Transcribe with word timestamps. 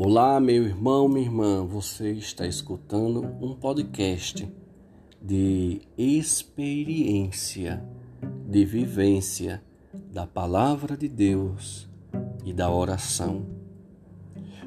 Olá, 0.00 0.38
meu 0.38 0.62
irmão, 0.62 1.08
minha 1.08 1.26
irmã, 1.26 1.66
você 1.66 2.12
está 2.12 2.46
escutando 2.46 3.20
um 3.44 3.56
podcast 3.56 4.48
de 5.20 5.82
experiência, 5.98 7.82
de 8.48 8.64
vivência 8.64 9.60
da 10.12 10.24
palavra 10.24 10.96
de 10.96 11.08
Deus 11.08 11.88
e 12.44 12.52
da 12.52 12.70
oração. 12.70 13.44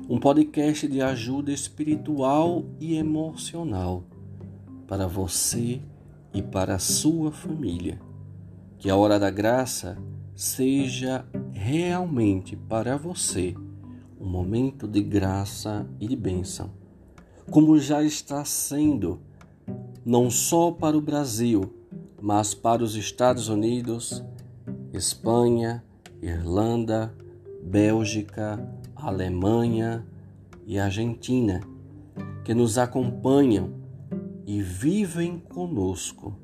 Um 0.10 0.20
podcast 0.20 0.86
de 0.86 1.02
ajuda 1.02 1.54
espiritual 1.54 2.66
e 2.78 2.98
emocional 2.98 4.04
para 4.86 5.08
você 5.08 5.82
e 6.34 6.42
para 6.42 6.76
a 6.76 6.80
sua 6.80 7.32
família. 7.32 8.02
Que 8.78 8.90
a 8.90 8.98
hora 8.98 9.18
da 9.18 9.30
graça 9.30 9.98
seja 10.36 11.26
realmente 11.54 12.58
para 12.58 12.98
você 12.98 13.56
um 14.22 14.28
momento 14.28 14.88
de 14.88 15.02
graça 15.02 15.90
e 16.00 16.08
de 16.08 16.16
bênção, 16.16 16.70
como 17.50 17.80
já 17.80 18.04
está 18.04 18.46
sendo, 18.46 19.20
não 20.06 20.30
só 20.30 20.72
para 20.72 20.96
o 20.96 21.02
Brasil, 21.02 21.74
mas 22.22 22.54
para 22.54 22.84
os 22.84 22.96
Estados 22.96 23.50
Unidos, 23.50 24.24
Espanha, 24.94 25.84
Irlanda, 26.22 27.14
Bélgica, 27.64 28.64
Alemanha 28.96 30.06
e 30.68 30.78
Argentina, 30.78 31.62
que 32.46 32.54
nos 32.54 32.78
acompanham 32.78 33.74
e 34.46 34.62
vivem 34.62 35.40
conosco 35.40 36.36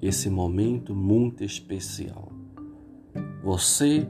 esse 0.00 0.28
momento 0.28 0.94
muito 0.94 1.42
especial. 1.42 2.30
Você 3.42 4.06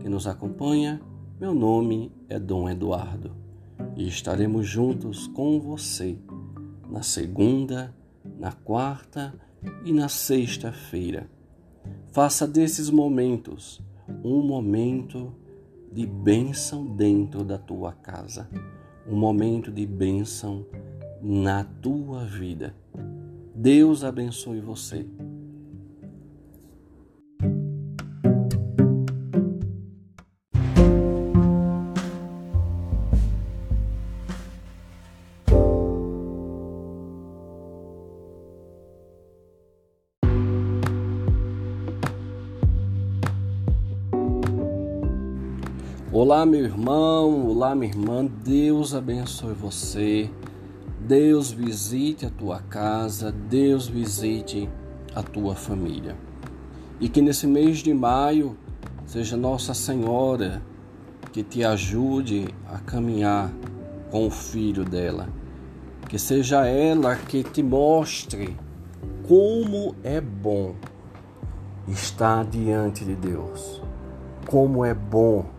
que 0.00 0.08
nos 0.08 0.26
acompanha, 0.26 1.00
meu 1.38 1.54
nome 1.54 2.10
é 2.30 2.38
Dom 2.38 2.66
Eduardo 2.66 3.36
e 3.94 4.08
estaremos 4.08 4.66
juntos 4.66 5.26
com 5.26 5.60
você 5.60 6.16
na 6.88 7.02
segunda, 7.02 7.94
na 8.38 8.52
quarta 8.52 9.34
e 9.84 9.92
na 9.92 10.08
sexta-feira. 10.08 11.28
Faça 12.10 12.46
desses 12.46 12.88
momentos 12.88 13.82
um 14.24 14.40
momento 14.40 15.34
de 15.92 16.06
bênção 16.06 16.86
dentro 16.86 17.44
da 17.44 17.58
tua 17.58 17.92
casa, 17.92 18.48
um 19.06 19.16
momento 19.16 19.70
de 19.70 19.86
bênção 19.86 20.64
na 21.20 21.64
tua 21.64 22.24
vida. 22.24 22.74
Deus 23.54 24.04
abençoe 24.04 24.60
você. 24.60 25.06
Olá, 46.36 46.44
meu 46.44 46.66
irmão, 46.66 47.46
olá, 47.48 47.74
minha 47.74 47.90
irmã, 47.90 48.26
Deus 48.26 48.94
abençoe 48.94 49.54
você, 49.54 50.30
Deus 51.00 51.50
visite 51.50 52.26
a 52.26 52.30
tua 52.30 52.60
casa, 52.60 53.32
Deus 53.32 53.88
visite 53.88 54.68
a 55.14 55.22
tua 55.22 55.54
família. 55.54 56.14
E 57.00 57.08
que 57.08 57.22
nesse 57.22 57.46
mês 57.46 57.78
de 57.78 57.94
maio 57.94 58.54
seja 59.06 59.34
Nossa 59.34 59.72
Senhora 59.72 60.60
que 61.32 61.42
te 61.42 61.64
ajude 61.64 62.48
a 62.68 62.80
caminhar 62.80 63.50
com 64.10 64.26
o 64.26 64.30
filho 64.30 64.84
dela, 64.84 65.30
que 66.06 66.18
seja 66.18 66.66
ela 66.66 67.16
que 67.16 67.42
te 67.42 67.62
mostre 67.62 68.54
como 69.26 69.96
é 70.04 70.20
bom 70.20 70.74
estar 71.88 72.44
diante 72.44 73.06
de 73.06 73.14
Deus, 73.14 73.80
como 74.46 74.84
é 74.84 74.92
bom 74.92 75.55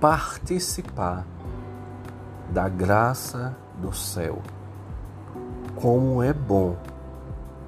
participar 0.00 1.26
da 2.50 2.68
graça 2.68 3.56
do 3.80 3.92
céu. 3.92 4.38
Como 5.74 6.22
é 6.22 6.32
bom 6.32 6.76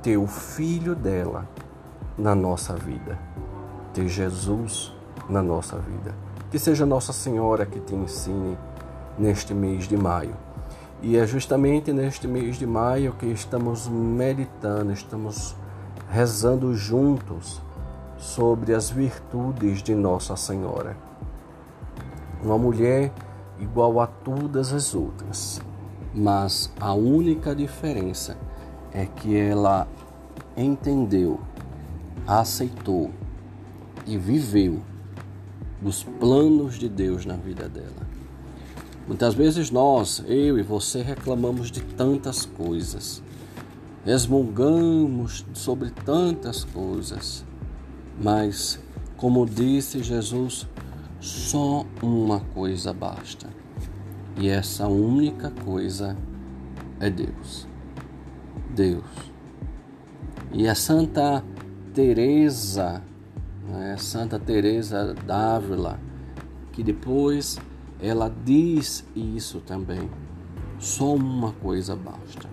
ter 0.03 0.17
o 0.17 0.27
filho 0.27 0.95
dela 0.95 1.49
na 2.17 2.35
nossa 2.35 2.75
vida, 2.75 3.19
ter 3.93 4.09
Jesus 4.09 4.95
na 5.29 5.43
nossa 5.43 5.77
vida. 5.77 6.15
Que 6.51 6.59
seja 6.59 6.87
Nossa 6.87 7.13
Senhora 7.13 7.67
que 7.67 7.79
te 7.81 7.95
ensine 7.95 8.57
neste 9.19 9.55
mês 9.55 9.87
de 9.87 9.97
maio. 9.97 10.35
E 11.03 11.17
é 11.17 11.27
justamente 11.27 11.93
neste 11.93 12.27
mês 12.27 12.57
de 12.57 12.67
maio 12.67 13.13
que 13.13 13.27
estamos 13.27 13.89
meditando, 13.89 14.93
estamos 14.93 15.55
rezando 16.11 16.75
juntos 16.75 17.61
sobre 18.19 18.75
as 18.75 18.91
virtudes 18.91 19.83
de 19.83 19.95
Nossa 19.95 20.37
Senhora 20.37 21.09
uma 22.43 22.59
mulher 22.59 23.12
igual 23.59 24.01
a 24.01 24.06
todas 24.06 24.73
as 24.73 24.95
outras, 24.95 25.61
mas 26.15 26.73
a 26.81 26.95
única 26.95 27.55
diferença 27.55 28.37
é 28.93 29.06
que 29.06 29.37
ela 29.37 29.87
entendeu, 30.56 31.41
aceitou 32.27 33.11
e 34.06 34.17
viveu 34.17 34.81
os 35.83 36.03
planos 36.03 36.78
de 36.78 36.89
Deus 36.89 37.25
na 37.25 37.37
vida 37.37 37.69
dela. 37.69 38.09
Muitas 39.07 39.34
vezes 39.34 39.71
nós, 39.71 40.22
eu 40.27 40.59
e 40.59 40.62
você, 40.62 41.03
reclamamos 41.03 41.71
de 41.71 41.81
tantas 41.81 42.45
coisas, 42.45 43.22
resmungamos 44.05 45.45
sobre 45.53 45.91
tantas 45.91 46.65
coisas, 46.65 47.45
mas, 48.22 48.78
como 49.17 49.47
disse 49.47 50.03
Jesus, 50.03 50.67
só 51.21 51.85
uma 52.03 52.41
coisa 52.41 52.93
basta. 52.95 53.49
E 54.39 54.49
essa 54.49 54.89
única 54.89 55.51
coisa 55.51 56.17
é 56.99 57.11
Deus. 57.11 57.69
Deus. 58.75 59.05
E 60.51 60.67
a 60.67 60.75
Santa 60.75 61.45
Teresa, 61.93 63.03
né, 63.69 63.97
Santa 63.99 64.39
Teresa 64.39 65.13
d'Ávila, 65.13 66.01
que 66.73 66.83
depois 66.83 67.59
ela 68.01 68.33
diz 68.45 69.05
isso 69.15 69.61
também. 69.61 70.09
Só 70.79 71.15
uma 71.15 71.53
coisa 71.53 71.95
basta. 71.95 72.49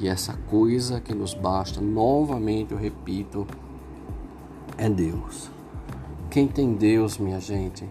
E 0.00 0.08
essa 0.08 0.32
coisa 0.48 1.00
que 1.00 1.14
nos 1.14 1.34
basta, 1.34 1.80
novamente 1.80 2.72
eu 2.72 2.78
repito, 2.78 3.46
é 4.78 4.88
Deus. 4.88 5.51
Quem 6.32 6.48
tem 6.48 6.72
Deus, 6.72 7.18
minha 7.18 7.38
gente, 7.38 7.86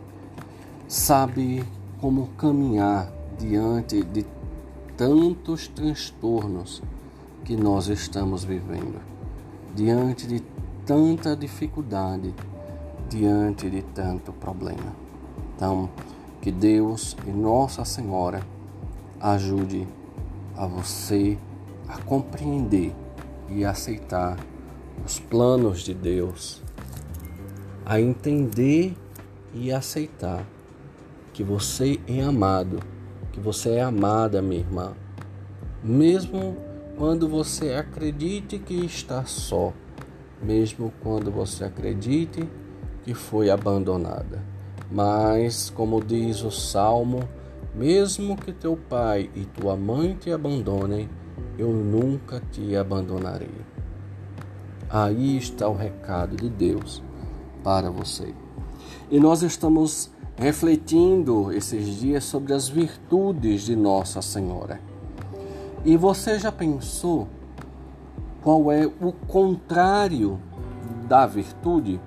sabe 0.87 1.63
como 1.99 2.29
caminhar 2.39 3.13
diante 3.37 4.03
de 4.03 4.25
tantos 4.97 5.67
transtornos 5.67 6.81
que 7.45 7.55
nós 7.55 7.87
estamos 7.87 8.43
vivendo, 8.43 8.99
diante 9.75 10.25
de 10.25 10.41
tanta 10.87 11.35
dificuldade, 11.35 12.33
diante 13.07 13.69
de 13.69 13.83
tanto 13.83 14.33
problema. 14.33 14.91
Então, 15.55 15.87
que 16.41 16.51
Deus 16.51 17.15
e 17.27 17.29
Nossa 17.29 17.85
Senhora 17.85 18.41
ajude 19.19 19.87
a 20.57 20.65
você 20.65 21.37
a 21.87 21.99
compreender 21.99 22.91
e 23.47 23.63
aceitar 23.63 24.35
os 25.05 25.19
planos 25.19 25.81
de 25.81 25.93
Deus 25.93 26.63
a 27.91 27.99
entender 27.99 28.95
e 29.53 29.69
aceitar 29.69 30.47
que 31.33 31.43
você 31.43 31.99
é 32.07 32.21
amado, 32.21 32.79
que 33.33 33.39
você 33.41 33.71
é 33.71 33.81
amada, 33.81 34.41
minha 34.41 34.61
irmã. 34.61 34.93
Mesmo 35.83 36.55
quando 36.97 37.27
você 37.27 37.73
acredite 37.73 38.57
que 38.59 38.85
está 38.85 39.25
só, 39.25 39.73
mesmo 40.41 40.93
quando 41.03 41.29
você 41.29 41.65
acredite 41.65 42.47
que 43.03 43.13
foi 43.13 43.49
abandonada. 43.49 44.41
Mas, 44.89 45.69
como 45.69 46.01
diz 46.01 46.45
o 46.45 46.51
salmo, 46.51 47.27
mesmo 47.75 48.37
que 48.37 48.53
teu 48.53 48.77
pai 48.77 49.29
e 49.35 49.43
tua 49.43 49.75
mãe 49.75 50.15
te 50.15 50.31
abandonem, 50.31 51.09
eu 51.57 51.73
nunca 51.73 52.41
te 52.53 52.73
abandonarei. 52.73 53.51
Aí 54.89 55.35
está 55.35 55.67
o 55.67 55.75
recado 55.75 56.37
de 56.37 56.49
Deus 56.49 57.03
para 57.63 57.89
você. 57.89 58.33
E 59.09 59.19
nós 59.19 59.41
estamos 59.41 60.09
refletindo 60.37 61.51
esses 61.51 61.99
dias 61.99 62.23
sobre 62.23 62.53
as 62.53 62.67
virtudes 62.67 63.63
de 63.63 63.75
Nossa 63.75 64.21
Senhora. 64.21 64.79
E 65.83 65.97
você 65.97 66.39
já 66.39 66.51
pensou 66.51 67.27
qual 68.41 68.71
é 68.71 68.85
o 68.85 69.11
contrário 69.11 70.39
da 71.07 71.25
virtude? 71.27 71.99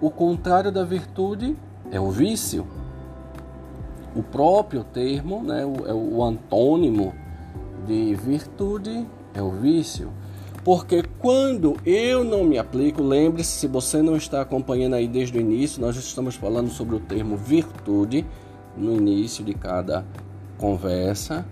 O 0.00 0.10
contrário 0.10 0.72
da 0.72 0.84
virtude 0.84 1.56
é 1.90 2.00
o 2.00 2.10
vício. 2.10 2.66
o 4.14 4.22
próprio 4.22 4.82
termo, 4.82 5.42
né, 5.42 5.64
o, 5.64 5.86
é 5.86 5.94
o 5.94 6.24
antônimo 6.24 7.14
de 7.86 8.14
virtude 8.14 9.06
é 9.34 9.42
o 9.42 9.50
vício. 9.50 10.10
Porque 10.64 11.02
quando 11.18 11.76
eu 11.86 12.24
não 12.24 12.44
me 12.44 12.58
aplico, 12.58 13.02
lembre-se, 13.02 13.52
se 13.52 13.66
você 13.66 14.02
não 14.02 14.16
está 14.16 14.40
acompanhando 14.40 14.94
aí 14.94 15.08
desde 15.08 15.38
o 15.38 15.40
início, 15.40 15.80
nós 15.80 15.96
estamos 15.96 16.34
falando 16.34 16.68
sobre 16.70 16.96
o 16.96 17.00
termo 17.00 17.36
virtude 17.36 18.26
no 18.76 18.94
início 18.94 19.44
de 19.44 19.54
cada 19.54 20.04
conversa. 20.58 21.46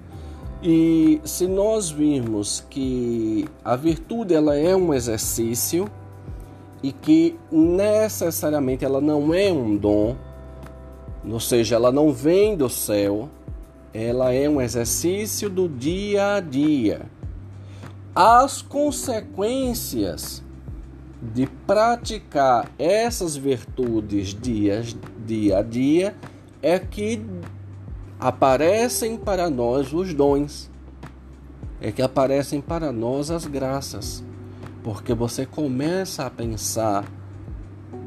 E 0.63 1.21
se 1.25 1.47
nós 1.47 1.91
virmos 1.91 2.65
que 2.69 3.47
a 3.65 3.77
virtude 3.77 4.35
ela 4.35 4.57
é 4.57 4.75
um 4.75 4.93
exercício 4.93 5.89
e 6.83 6.93
que 6.93 7.37
necessariamente 7.51 8.85
ela 8.85 9.01
não 9.01 9.33
é 9.33 9.53
um 9.53 9.77
dom, 9.77 10.17
ou 11.29 11.41
seja, 11.41 11.77
ela 11.77 11.93
não 11.93 12.13
vem 12.13 12.57
do 12.57 12.69
céu, 12.69 13.29
ela 13.93 14.33
é 14.33 14.49
um 14.49 14.61
exercício 14.61 15.49
do 15.49 15.69
dia 15.69 16.35
a 16.35 16.41
dia. 16.41 17.03
As 18.19 18.63
consequências 18.63 20.43
de 21.21 21.47
praticar 21.67 22.73
essas 22.79 23.37
virtudes 23.37 24.33
dia, 24.33 24.83
dia 25.27 25.59
a 25.59 25.63
dia 25.63 26.17
é 26.63 26.79
que 26.79 27.23
aparecem 28.19 29.19
para 29.19 29.51
nós 29.51 29.93
os 29.93 30.15
dons, 30.15 30.71
é 31.79 31.93
que 31.93 32.01
aparecem 32.01 32.63
para 32.63 32.91
nós 32.91 33.31
as 33.31 33.45
graças, 33.45 34.25
porque 34.83 35.13
você 35.13 35.45
começa 35.45 36.25
a 36.25 36.31
pensar 36.31 37.05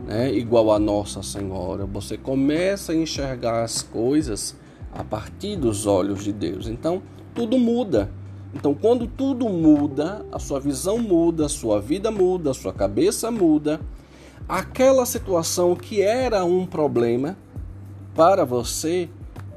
né, 0.07 0.33
igual 0.33 0.71
a 0.71 0.79
Nossa 0.79 1.21
Senhora, 1.21 1.85
você 1.85 2.17
começa 2.17 2.94
a 2.94 2.95
enxergar 2.95 3.61
as 3.61 3.83
coisas 3.83 4.56
a 4.91 5.03
partir 5.03 5.56
dos 5.56 5.85
olhos 5.85 6.23
de 6.23 6.33
Deus. 6.33 6.67
Então, 6.67 7.00
tudo 7.35 7.59
muda. 7.59 8.17
Então, 8.53 8.73
quando 8.73 9.05
tudo 9.05 9.47
muda, 9.47 10.25
a 10.31 10.39
sua 10.39 10.59
visão 10.59 10.97
muda, 10.97 11.45
a 11.45 11.49
sua 11.49 11.79
vida 11.79 12.09
muda, 12.09 12.51
a 12.51 12.53
sua 12.53 12.73
cabeça 12.73 13.29
muda, 13.29 13.79
aquela 14.47 15.05
situação 15.05 15.75
que 15.75 16.01
era 16.01 16.43
um 16.43 16.65
problema 16.65 17.37
para 18.15 18.43
você 18.43 19.09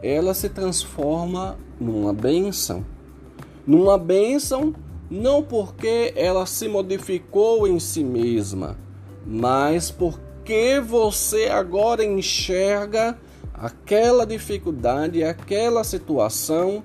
ela 0.03 0.35
se 0.35 0.49
transforma 0.49 1.57
numa 1.81 2.13
bênção. 2.13 2.85
Numa 3.65 3.97
bênção 3.97 4.75
não 5.09 5.43
porque 5.43 6.13
ela 6.17 6.45
se 6.45 6.67
modificou 6.67 7.69
em 7.69 7.79
si 7.79 8.03
mesma, 8.03 8.77
mas 9.25 9.91
porque 9.91 10.83
você 10.85 11.47
agora 11.47 12.05
enxerga 12.05 13.17
aquela 13.55 14.27
dificuldade, 14.27 15.23
aquela 15.23 15.85
situação 15.85 16.83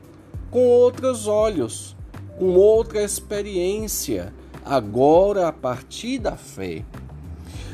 com 0.51 0.63
outros 0.63 1.25
olhos, 1.25 1.96
com 2.37 2.53
outra 2.55 3.03
experiência, 3.03 4.33
agora 4.63 5.47
a 5.47 5.51
partir 5.51 6.19
da 6.19 6.35
fé. 6.35 6.83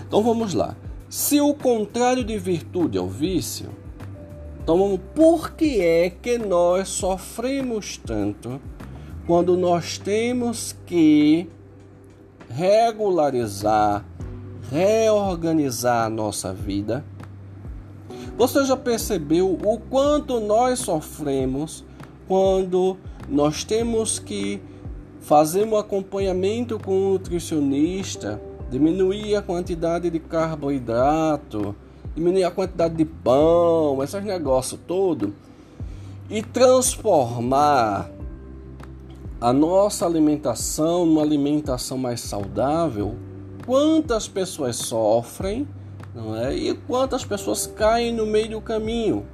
Então 0.08 0.24
vamos 0.24 0.54
lá. 0.54 0.76
Se 1.10 1.40
o 1.40 1.54
contrário 1.54 2.24
de 2.24 2.38
virtude 2.38 2.98
é 2.98 3.02
o 3.02 3.08
vício, 3.08 3.70
então, 4.64 4.98
por 5.14 5.52
que 5.52 5.82
é 5.82 6.10
que 6.10 6.38
nós 6.38 6.88
sofremos 6.88 7.98
tanto 7.98 8.62
quando 9.28 9.58
nós 9.58 9.98
temos 9.98 10.74
que 10.86 11.50
regularizar, 12.50 14.06
reorganizar 14.72 16.06
a 16.06 16.10
nossa 16.10 16.54
vida? 16.54 17.04
Você 18.38 18.64
já 18.64 18.78
percebeu 18.78 19.52
o 19.52 19.78
quanto 19.78 20.40
nós 20.40 20.80
sofremos 20.80 21.84
quando 22.26 22.98
nós 23.34 23.64
temos 23.64 24.20
que 24.20 24.62
fazer 25.20 25.66
um 25.66 25.76
acompanhamento 25.76 26.78
com 26.78 26.92
um 26.92 27.14
nutricionista, 27.14 28.40
diminuir 28.70 29.36
a 29.36 29.42
quantidade 29.42 30.08
de 30.12 30.20
carboidrato, 30.20 31.76
diminuir 32.14 32.44
a 32.44 32.52
quantidade 32.52 32.96
de 32.96 33.06
pão, 33.06 34.04
esses 34.04 34.24
negócios 34.24 34.80
todo 34.86 35.34
e 36.30 36.44
transformar 36.44 38.12
a 39.42 39.52
nossa 39.52 40.06
alimentação 40.06 41.04
numa 41.04 41.24
alimentação 41.24 41.98
mais 41.98 42.22
saudável, 42.22 43.16
quantas 43.66 44.28
pessoas 44.28 44.76
sofrem, 44.76 45.68
não 46.14 46.36
é? 46.36 46.56
E 46.56 46.76
quantas 46.76 47.26
pessoas 47.26 47.66
caem 47.66 48.14
no 48.14 48.28
meio 48.28 48.52
do 48.52 48.62
caminho. 48.62 49.26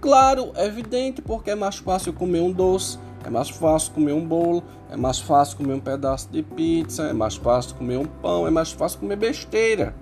Claro, 0.00 0.52
é 0.54 0.66
evidente, 0.66 1.20
porque 1.20 1.50
é 1.50 1.54
mais 1.56 1.78
fácil 1.78 2.12
comer 2.12 2.40
um 2.40 2.52
doce, 2.52 2.98
é 3.24 3.30
mais 3.30 3.48
fácil 3.48 3.92
comer 3.92 4.12
um 4.12 4.26
bolo, 4.26 4.62
é 4.90 4.96
mais 4.96 5.18
fácil 5.18 5.56
comer 5.56 5.74
um 5.74 5.80
pedaço 5.80 6.28
de 6.30 6.42
pizza, 6.42 7.04
é 7.04 7.12
mais 7.12 7.36
fácil 7.36 7.74
comer 7.74 7.98
um 7.98 8.04
pão, 8.04 8.46
é 8.46 8.50
mais 8.50 8.70
fácil 8.70 9.00
comer 9.00 9.16
besteira. 9.16 9.94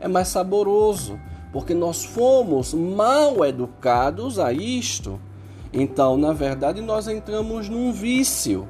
É 0.00 0.08
mais 0.08 0.28
saboroso 0.28 1.18
porque 1.52 1.72
nós 1.72 2.04
fomos 2.04 2.74
mal 2.74 3.44
educados 3.44 4.38
a 4.38 4.52
isto. 4.52 5.20
Então, 5.72 6.16
na 6.16 6.32
verdade, 6.32 6.80
nós 6.80 7.08
entramos 7.08 7.68
num 7.68 7.92
vício. 7.92 8.68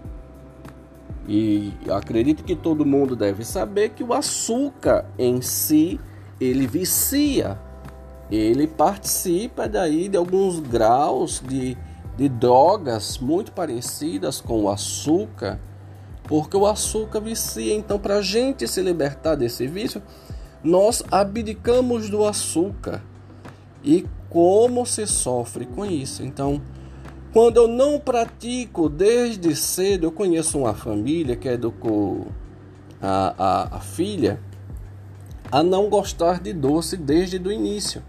E 1.26 1.72
acredito 1.90 2.42
que 2.42 2.56
todo 2.56 2.86
mundo 2.86 3.14
deve 3.14 3.44
saber 3.44 3.90
que 3.90 4.02
o 4.02 4.12
açúcar 4.12 5.04
em 5.18 5.40
si, 5.42 6.00
ele 6.40 6.66
vicia. 6.66 7.58
Ele 8.30 8.66
participa 8.66 9.68
daí 9.68 10.08
de 10.08 10.16
alguns 10.16 10.60
graus 10.60 11.42
de, 11.46 11.76
de 12.18 12.28
drogas 12.28 13.16
muito 13.18 13.52
parecidas 13.52 14.40
com 14.40 14.64
o 14.64 14.68
açúcar, 14.68 15.60
porque 16.24 16.56
o 16.56 16.66
açúcar 16.66 17.20
vicia. 17.20 17.74
Então, 17.76 17.96
para 17.96 18.16
a 18.16 18.22
gente 18.22 18.66
se 18.66 18.82
libertar 18.82 19.36
desse 19.36 19.68
vício, 19.68 20.02
nós 20.64 21.00
abdicamos 21.12 22.10
do 22.10 22.24
açúcar. 22.26 23.04
E 23.84 24.04
como 24.28 24.84
se 24.84 25.06
sofre 25.06 25.64
com 25.64 25.86
isso? 25.86 26.24
Então, 26.24 26.60
quando 27.32 27.58
eu 27.58 27.68
não 27.68 28.00
pratico 28.00 28.88
desde 28.88 29.54
cedo, 29.54 30.08
eu 30.08 30.12
conheço 30.12 30.58
uma 30.58 30.74
família 30.74 31.36
que 31.36 31.46
educou 31.46 32.26
a, 33.00 33.34
a, 33.38 33.76
a 33.76 33.80
filha 33.80 34.40
a 35.52 35.62
não 35.62 35.88
gostar 35.88 36.40
de 36.40 36.52
doce 36.52 36.96
desde 36.96 37.38
o 37.38 37.52
início. 37.52 38.02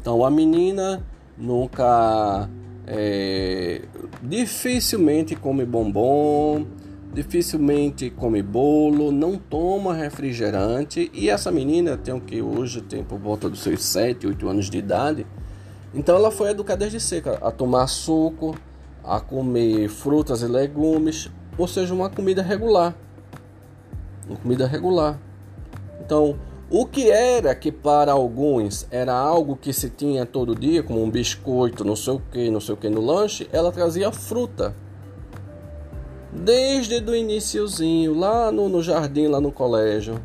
Então, 0.00 0.24
a 0.24 0.30
menina 0.30 1.04
nunca, 1.36 2.48
é, 2.86 3.82
dificilmente 4.22 5.34
come 5.34 5.64
bombom, 5.64 6.64
dificilmente 7.12 8.10
come 8.10 8.42
bolo, 8.42 9.10
não 9.10 9.36
toma 9.36 9.94
refrigerante 9.94 11.10
e 11.12 11.28
essa 11.28 11.50
menina 11.50 11.96
tem 11.96 12.14
o 12.14 12.20
que 12.20 12.40
hoje 12.40 12.80
tem 12.80 13.02
por 13.02 13.18
volta 13.18 13.48
dos 13.48 13.60
seus 13.60 13.82
7, 13.82 14.26
8 14.26 14.48
anos 14.48 14.70
de 14.70 14.78
idade. 14.78 15.26
Então 15.94 16.14
ela 16.14 16.30
foi 16.30 16.50
educada 16.50 16.80
desde 16.80 17.00
seca 17.00 17.38
a 17.40 17.50
tomar 17.50 17.86
suco, 17.86 18.54
a 19.02 19.18
comer 19.18 19.88
frutas 19.88 20.42
e 20.42 20.46
legumes, 20.46 21.30
ou 21.56 21.66
seja, 21.66 21.94
uma 21.94 22.10
comida 22.10 22.42
regular. 22.42 22.94
Uma 24.28 24.36
comida 24.36 24.66
regular. 24.66 25.18
Então, 26.00 26.38
o 26.68 26.84
que 26.84 27.10
era 27.10 27.54
que 27.54 27.70
para 27.70 28.10
alguns 28.10 28.86
era 28.90 29.14
algo 29.14 29.56
que 29.56 29.72
se 29.72 29.88
tinha 29.88 30.26
todo 30.26 30.54
dia, 30.54 30.82
como 30.82 31.02
um 31.02 31.10
biscoito, 31.10 31.84
não 31.84 31.94
sei 31.94 32.14
o 32.14 32.22
que, 32.32 32.50
não 32.50 32.60
sei 32.60 32.74
o 32.74 32.76
que 32.76 32.88
no 32.88 33.00
lanche, 33.00 33.48
ela 33.52 33.70
trazia 33.70 34.10
fruta 34.10 34.74
desde 36.32 36.98
o 36.98 37.14
iniciozinho, 37.14 38.18
lá 38.18 38.50
no, 38.50 38.68
no 38.68 38.82
jardim, 38.82 39.28
lá 39.28 39.40
no 39.40 39.52
colégio. 39.52 40.20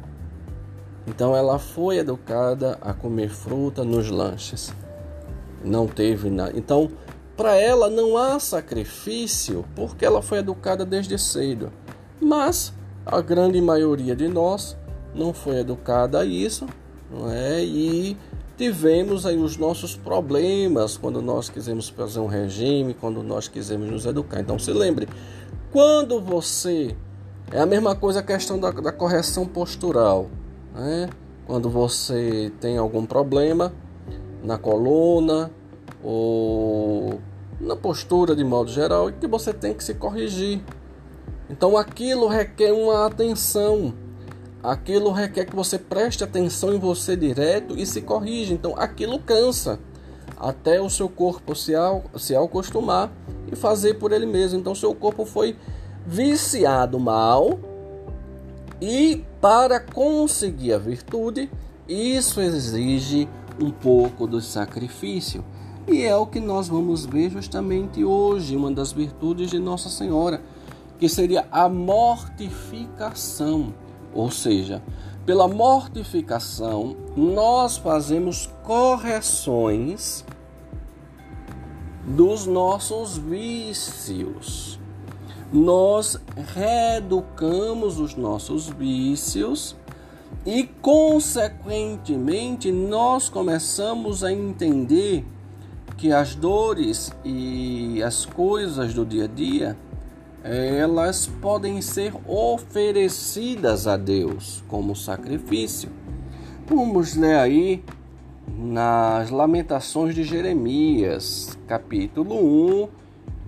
Então 1.07 1.35
ela 1.35 1.57
foi 1.59 1.97
educada 1.97 2.77
a 2.81 2.93
comer 2.93 3.29
fruta 3.29 3.83
nos 3.83 4.09
lanches. 4.09 4.73
Não 5.63 5.87
teve 5.87 6.29
nada. 6.29 6.53
Então, 6.55 6.89
para 7.37 7.55
ela 7.55 7.89
não 7.89 8.17
há 8.17 8.39
sacrifício, 8.39 9.65
porque 9.75 10.05
ela 10.05 10.21
foi 10.21 10.39
educada 10.39 10.85
desde 10.85 11.17
cedo. 11.17 11.71
Mas 12.19 12.73
a 13.05 13.21
grande 13.21 13.59
maioria 13.61 14.15
de 14.15 14.27
nós 14.27 14.77
não 15.13 15.33
foi 15.33 15.59
educada 15.59 16.19
a 16.19 16.25
isso, 16.25 16.65
não 17.09 17.31
é? 17.31 17.63
E 17.63 18.17
tivemos 18.57 19.25
aí 19.25 19.37
os 19.37 19.57
nossos 19.57 19.95
problemas 19.95 20.97
quando 20.97 21.21
nós 21.21 21.49
quisemos 21.49 21.89
fazer 21.89 22.19
um 22.19 22.27
regime, 22.27 22.93
quando 22.93 23.23
nós 23.23 23.47
quisemos 23.47 23.89
nos 23.89 24.05
educar. 24.05 24.39
Então 24.39 24.59
se 24.59 24.71
lembre, 24.71 25.07
quando 25.71 26.21
você. 26.21 26.95
É 27.51 27.59
a 27.59 27.65
mesma 27.65 27.95
coisa 27.95 28.19
a 28.19 28.23
questão 28.23 28.59
da, 28.59 28.71
da 28.71 28.91
correção 28.91 29.45
postural. 29.45 30.29
Né? 30.73 31.09
Quando 31.45 31.69
você 31.69 32.51
tem 32.61 32.77
algum 32.77 33.05
problema 33.05 33.73
na 34.43 34.57
coluna 34.57 35.51
ou 36.03 37.19
na 37.59 37.75
postura 37.75 38.35
de 38.35 38.43
modo 38.43 38.71
geral 38.71 39.09
e 39.09 39.13
que 39.13 39.27
você 39.27 39.53
tem 39.53 39.73
que 39.73 39.83
se 39.83 39.93
corrigir. 39.93 40.61
Então 41.49 41.75
aquilo 41.75 42.27
requer 42.27 42.71
uma 42.71 43.05
atenção. 43.05 43.93
Aquilo 44.63 45.11
requer 45.11 45.45
que 45.45 45.55
você 45.55 45.77
preste 45.77 46.23
atenção 46.23 46.73
em 46.73 46.79
você 46.79 47.15
direto 47.15 47.77
e 47.77 47.85
se 47.85 48.01
corrija. 48.01 48.53
Então 48.53 48.73
aquilo 48.77 49.19
cansa. 49.19 49.79
até 50.37 50.81
o 50.81 50.89
seu 50.89 51.07
corpo 51.07 51.55
se, 51.55 51.73
se 52.17 52.35
acostumar 52.35 53.11
e 53.51 53.55
fazer 53.55 53.95
por 53.95 54.11
ele 54.11 54.25
mesmo. 54.25 54.59
Então, 54.59 54.73
seu 54.73 54.95
corpo 54.95 55.23
foi 55.23 55.55
viciado 56.05 56.99
mal 56.99 57.59
e 58.81 59.23
para 59.39 59.79
conseguir 59.79 60.73
a 60.73 60.79
virtude, 60.79 61.51
isso 61.87 62.41
exige 62.41 63.29
um 63.61 63.69
pouco 63.69 64.25
do 64.25 64.41
sacrifício. 64.41 65.45
E 65.87 66.01
é 66.03 66.15
o 66.15 66.25
que 66.25 66.39
nós 66.39 66.67
vamos 66.67 67.05
ver 67.05 67.29
justamente 67.29 68.03
hoje, 68.03 68.55
uma 68.55 68.71
das 68.71 68.91
virtudes 68.91 69.51
de 69.51 69.59
Nossa 69.59 69.89
Senhora, 69.89 70.41
que 70.97 71.07
seria 71.07 71.45
a 71.51 71.69
mortificação. 71.69 73.71
Ou 74.13 74.29
seja, 74.29 74.81
pela 75.25 75.47
mortificação, 75.47 76.95
nós 77.15 77.77
fazemos 77.77 78.49
correções 78.63 80.25
dos 82.05 82.45
nossos 82.45 83.17
vícios. 83.17 84.79
Nós 85.53 86.19
reeducamos 86.55 87.99
os 87.99 88.15
nossos 88.15 88.67
vícios 88.69 89.75
e, 90.45 90.63
consequentemente, 90.81 92.71
nós 92.71 93.29
começamos 93.29 94.23
a 94.23 94.31
entender 94.31 95.25
que 95.97 96.11
as 96.11 96.33
dores 96.33 97.11
e 97.23 98.01
as 98.01 98.25
coisas 98.25 98.93
do 98.93 99.05
dia 99.05 99.25
a 99.25 99.27
dia 99.27 99.77
elas 100.43 101.27
podem 101.27 101.81
ser 101.81 102.13
oferecidas 102.27 103.85
a 103.85 103.95
Deus 103.95 104.63
como 104.67 104.95
sacrifício. 104.95 105.89
Vamos 106.67 107.15
ler 107.15 107.35
aí 107.35 107.83
nas 108.57 109.29
Lamentações 109.29 110.15
de 110.15 110.23
Jeremias, 110.23 111.57
capítulo 111.67 112.35
1, 112.35 112.89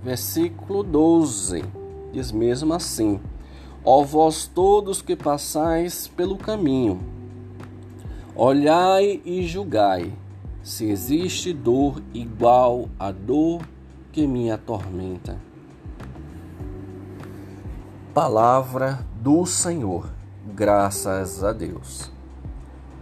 versículo 0.03 0.83
12. 0.83 1.63
Diz 2.11 2.31
mesmo 2.31 2.73
assim: 2.73 3.19
Ó 3.83 4.03
vós 4.03 4.45
todos 4.45 5.01
que 5.01 5.15
passais 5.15 6.07
pelo 6.07 6.37
caminho, 6.37 6.99
olhai 8.35 9.19
e 9.25 9.41
julgai 9.43 10.13
se 10.61 10.89
existe 10.89 11.51
dor 11.51 12.01
igual 12.13 12.87
à 12.99 13.11
dor 13.11 13.61
que 14.11 14.27
me 14.27 14.51
atormenta. 14.51 15.52
Palavra 18.13 18.99
do 19.15 19.43
Senhor, 19.43 20.07
graças 20.53 21.43
a 21.43 21.51
Deus. 21.51 22.11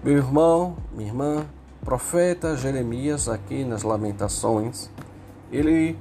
Meu 0.01 0.15
irmão, 0.15 0.77
minha 0.95 1.09
irmã, 1.09 1.45
profeta 1.83 2.55
Jeremias, 2.55 3.27
aqui 3.27 3.65
nas 3.65 3.83
Lamentações, 3.83 4.89
ele 5.51 5.97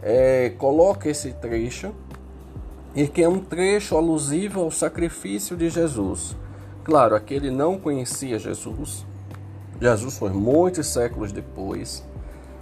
é, 0.00 0.48
coloca 0.56 1.10
esse 1.10 1.34
trecho, 1.34 1.92
e 2.94 3.06
que 3.06 3.22
é 3.22 3.28
um 3.28 3.38
trecho 3.38 3.98
alusivo 3.98 4.62
ao 4.62 4.70
sacrifício 4.70 5.58
de 5.58 5.68
Jesus. 5.68 6.34
Claro, 6.84 7.14
aqui 7.14 7.34
ele 7.34 7.50
não 7.50 7.78
conhecia 7.78 8.38
Jesus, 8.38 9.04
Jesus 9.78 10.16
foi 10.16 10.30
muitos 10.30 10.86
séculos 10.86 11.32
depois, 11.32 12.02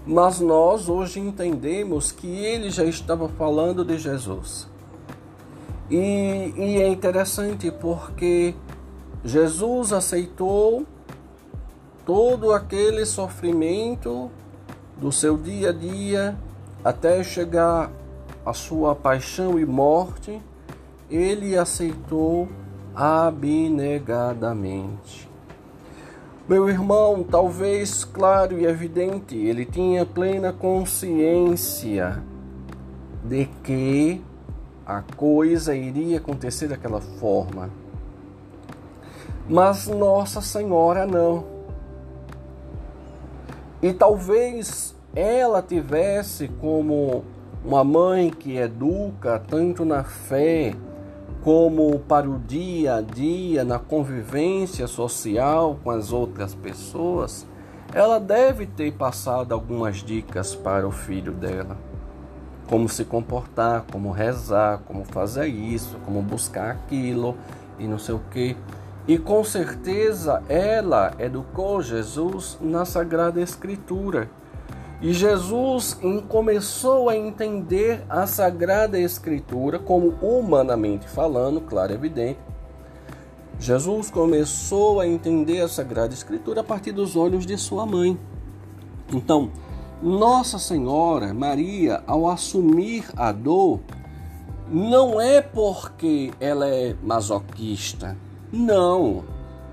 mas 0.05 0.41
nós 0.41 0.89
hoje 0.89 1.21
entendemos 1.21 2.11
que 2.11 2.27
ele 2.27 2.71
já 2.71 2.83
estava 2.83 3.29
falando 3.29 3.85
de 3.85 3.97
Jesus. 3.99 4.72
E, 5.93 6.55
e 6.57 6.81
é 6.81 6.89
interessante 6.89 7.71
porque 7.71 8.55
Jesus 9.23 9.93
aceitou 9.93 10.87
todo 12.07 12.51
aquele 12.51 13.05
sofrimento 13.05 14.31
do 14.97 15.13
seu 15.13 15.37
dia 15.37 15.69
a 15.69 15.73
dia 15.73 16.35
até 16.83 17.23
chegar 17.23 17.93
à 18.45 18.53
sua 18.55 18.95
paixão 18.95 19.59
e 19.59 19.67
morte, 19.67 20.41
ele 21.11 21.59
aceitou 21.59 22.49
abnegadamente. 22.95 25.29
Meu 26.49 26.71
irmão, 26.71 27.23
talvez 27.23 28.03
claro 28.03 28.59
e 28.59 28.65
evidente, 28.65 29.37
ele 29.37 29.67
tinha 29.67 30.07
plena 30.07 30.55
consciência 30.55 32.23
de 33.23 33.45
que 33.63 34.25
a 34.99 35.03
coisa 35.17 35.75
iria 35.75 36.19
acontecer 36.19 36.69
daquela 36.69 37.01
forma. 37.01 37.71
Mas 39.49 39.87
Nossa 39.87 40.41
Senhora 40.41 41.07
não. 41.07 41.45
E 43.83 43.93
talvez 43.93 44.95
ela 45.15 45.61
tivesse 45.61 46.49
como 46.49 47.25
uma 47.65 47.85
mãe 47.85 48.31
que 48.31 48.57
educa 48.57 49.39
tanto 49.39 49.85
na 49.85 50.05
fé 50.05 50.75
como 51.43 51.99
para 51.99 52.31
o 52.31 52.39
dia 52.39 52.97
a 52.97 53.01
dia, 53.01 53.65
na 53.65 53.79
convivência 53.79 54.87
social 54.87 55.77
com 55.83 55.91
as 55.91 56.13
outras 56.13 56.55
pessoas, 56.55 57.45
ela 57.93 58.21
deve 58.21 58.67
ter 58.67 58.93
passado 58.93 59.53
algumas 59.53 59.97
dicas 59.97 60.55
para 60.55 60.87
o 60.87 60.93
filho 60.93 61.33
dela. 61.33 61.77
Como 62.73 62.89
se 62.89 63.05
comportar, 63.05 63.85
como 63.93 64.11
rezar, 64.11 64.81
como 64.87 65.05
fazer 65.05 65.47
isso, 65.47 65.99
como 66.07 66.23
buscar 66.23 66.71
aquilo 66.71 67.37
e 67.79 67.87
não 67.87 67.99
sei 67.99 68.15
o 68.15 68.21
que. 68.31 68.57
E 69.07 69.19
com 69.19 69.45
certeza 69.45 70.43
ela 70.49 71.13
educou 71.19 71.83
Jesus 71.83 72.57
na 72.63 72.87
Sagrada 72.87 73.43
Escritura 73.43 74.31
e 75.03 75.13
Jesus 75.13 75.99
começou 76.31 77.11
a 77.11 77.17
entender 77.17 78.03
a 78.09 78.27
Sagrada 78.27 78.99
Escritura 78.99 79.79
como 79.79 80.15
humanamente 80.23 81.07
falando, 81.07 81.61
claro 81.61 81.93
evidente. 81.93 82.39
Jesus 83.61 84.11
começou 84.11 84.99
a 84.99 85.07
entender 85.07 85.61
a 85.61 85.69
Sagrada 85.69 86.15
Escritura 86.15 86.63
a 86.63 86.65
partir 86.65 86.93
dos 86.93 87.17
olhos 87.17 87.45
de 87.45 87.59
sua 87.59 87.85
mãe. 87.85 88.19
Então, 89.13 89.51
Nossa 90.03 90.59
Senhora 90.59 91.33
Maria, 91.33 92.03
ao 92.07 92.29
assumir 92.29 93.05
a 93.17 93.31
dor, 93.31 93.81
não 94.69 95.21
é 95.21 95.41
porque 95.41 96.33
ela 96.41 96.67
é 96.67 96.95
masoquista. 97.03 98.17
Não. 98.53 99.25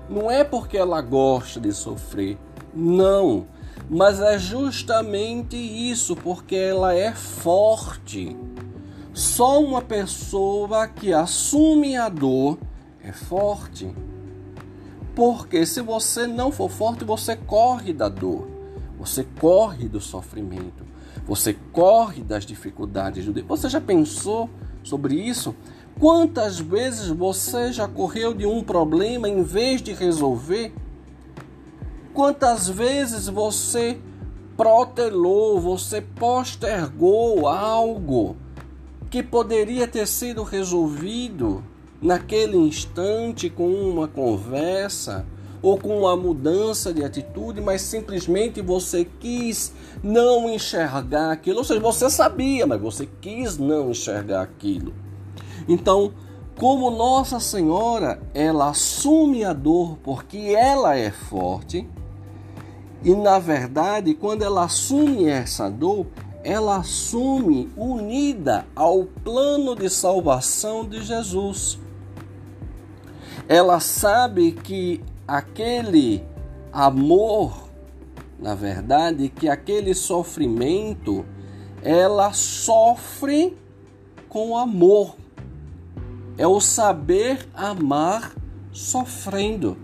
Não 0.08 0.30
é 0.30 0.44
porque 0.44 0.78
ela 0.78 1.00
gosta 1.02 1.60
de 1.60 1.72
sofrer. 1.72 2.38
Não 2.72 3.46
mas 3.90 4.20
é 4.20 4.38
justamente 4.38 5.56
isso, 5.56 6.14
porque 6.14 6.54
ela 6.54 6.94
é 6.94 7.12
forte. 7.12 8.36
Só 9.12 9.60
uma 9.60 9.82
pessoa 9.82 10.86
que 10.86 11.12
assume 11.12 11.96
a 11.96 12.08
dor 12.08 12.56
é 13.02 13.10
forte. 13.10 13.92
Porque 15.12 15.66
se 15.66 15.82
você 15.82 16.24
não 16.28 16.52
for 16.52 16.70
forte, 16.70 17.04
você 17.04 17.34
corre 17.34 17.92
da 17.92 18.08
dor, 18.08 18.46
você 19.00 19.26
corre 19.40 19.88
do 19.88 19.98
sofrimento, 19.98 20.84
você 21.26 21.56
corre 21.72 22.22
das 22.22 22.44
dificuldades 22.44 23.24
do 23.24 23.44
Você 23.46 23.66
já 23.66 23.80
pensou 23.80 24.50
sobre 24.82 25.14
isso? 25.14 25.56
Quantas 25.98 26.60
vezes 26.60 27.08
você 27.08 27.72
já 27.72 27.88
correu 27.88 28.34
de 28.34 28.44
um 28.44 28.62
problema 28.62 29.26
em 29.26 29.42
vez 29.42 29.80
de 29.80 29.94
resolver? 29.94 30.74
Quantas 32.12 32.68
vezes 32.68 33.26
você 33.26 33.98
protelou, 34.54 35.58
você 35.58 36.02
postergou 36.02 37.48
algo 37.48 38.36
que 39.08 39.22
poderia 39.22 39.88
ter 39.88 40.06
sido 40.06 40.42
resolvido 40.42 41.64
naquele 42.02 42.58
instante 42.58 43.48
com 43.48 43.66
uma 43.66 44.06
conversa 44.06 45.24
ou 45.62 45.78
com 45.78 46.00
uma 46.00 46.16
mudança 46.16 46.92
de 46.92 47.04
atitude, 47.04 47.60
mas 47.60 47.82
simplesmente 47.82 48.62
você 48.62 49.04
quis 49.04 49.72
não 50.02 50.48
enxergar 50.48 51.32
aquilo. 51.32 51.58
Ou 51.58 51.64
seja, 51.64 51.80
você 51.80 52.08
sabia, 52.08 52.66
mas 52.66 52.80
você 52.80 53.08
quis 53.20 53.58
não 53.58 53.90
enxergar 53.90 54.42
aquilo. 54.42 54.94
Então, 55.68 56.12
como 56.58 56.90
Nossa 56.90 57.40
Senhora, 57.40 58.20
ela 58.34 58.70
assume 58.70 59.44
a 59.44 59.52
dor 59.52 59.98
porque 60.02 60.54
ela 60.56 60.96
é 60.96 61.10
forte 61.10 61.86
e 63.02 63.14
na 63.14 63.38
verdade, 63.38 64.12
quando 64.14 64.42
ela 64.42 64.64
assume 64.64 65.26
essa 65.26 65.70
dor, 65.70 66.06
ela 66.44 66.76
assume 66.76 67.70
unida 67.76 68.66
ao 68.76 69.04
plano 69.04 69.74
de 69.74 69.88
salvação 69.88 70.86
de 70.86 71.02
Jesus. 71.02 71.78
Ela 73.48 73.80
sabe 73.80 74.52
que 74.52 75.02
aquele 75.26 76.24
amor, 76.72 77.68
na 78.38 78.54
verdade, 78.54 79.28
que 79.28 79.48
aquele 79.48 79.94
sofrimento, 79.94 81.24
ela 81.82 82.32
sofre 82.32 83.56
com 84.28 84.56
amor. 84.56 85.16
É 86.38 86.46
o 86.46 86.60
saber 86.60 87.48
amar 87.54 88.34
sofrendo 88.72 89.76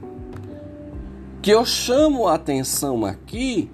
que 1.46 1.52
eu 1.52 1.64
chamo 1.64 2.26
a 2.26 2.34
atenção 2.34 3.04
aqui 3.04 3.70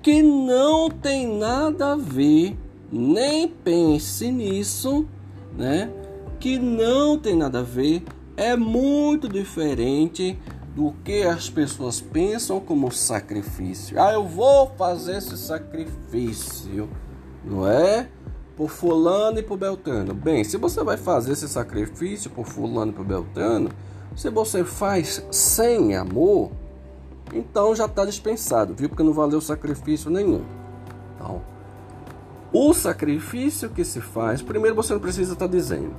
que 0.00 0.22
não 0.22 0.88
tem 0.88 1.26
nada 1.26 1.92
a 1.92 1.94
ver, 1.94 2.56
nem 2.90 3.46
pense 3.46 4.30
nisso, 4.30 5.06
né? 5.54 5.90
Que 6.38 6.58
não 6.58 7.18
tem 7.18 7.36
nada 7.36 7.58
a 7.58 7.62
ver, 7.62 8.04
é 8.38 8.56
muito 8.56 9.28
diferente 9.28 10.38
do 10.80 10.92
que 11.04 11.24
as 11.24 11.50
pessoas 11.50 12.00
pensam 12.00 12.58
como 12.58 12.90
sacrifício. 12.90 14.00
Ah, 14.00 14.14
eu 14.14 14.26
vou 14.26 14.66
fazer 14.78 15.18
esse 15.18 15.36
sacrifício, 15.36 16.88
não 17.44 17.68
é? 17.68 18.08
Por 18.56 18.70
fulano 18.70 19.38
e 19.38 19.42
por 19.42 19.58
Beltrano. 19.58 20.14
Bem, 20.14 20.42
se 20.42 20.56
você 20.56 20.82
vai 20.82 20.96
fazer 20.96 21.32
esse 21.32 21.46
sacrifício 21.46 22.30
por 22.30 22.46
fulano 22.46 22.92
e 22.92 22.94
por 22.94 23.04
Beltrano, 23.04 23.68
se 24.16 24.30
você 24.30 24.64
faz 24.64 25.22
sem 25.30 25.94
amor, 25.94 26.50
então 27.34 27.76
já 27.76 27.84
está 27.84 28.06
dispensado, 28.06 28.74
viu? 28.74 28.88
Porque 28.88 29.02
não 29.02 29.12
valeu 29.12 29.38
sacrifício 29.42 30.10
nenhum. 30.10 30.46
Então, 31.14 31.42
o 32.54 32.72
sacrifício 32.72 33.68
que 33.68 33.84
se 33.84 34.00
faz, 34.00 34.40
primeiro 34.40 34.74
você 34.74 34.94
não 34.94 35.00
precisa 35.00 35.34
estar 35.34 35.46
tá 35.46 35.52
dizendo. 35.52 35.94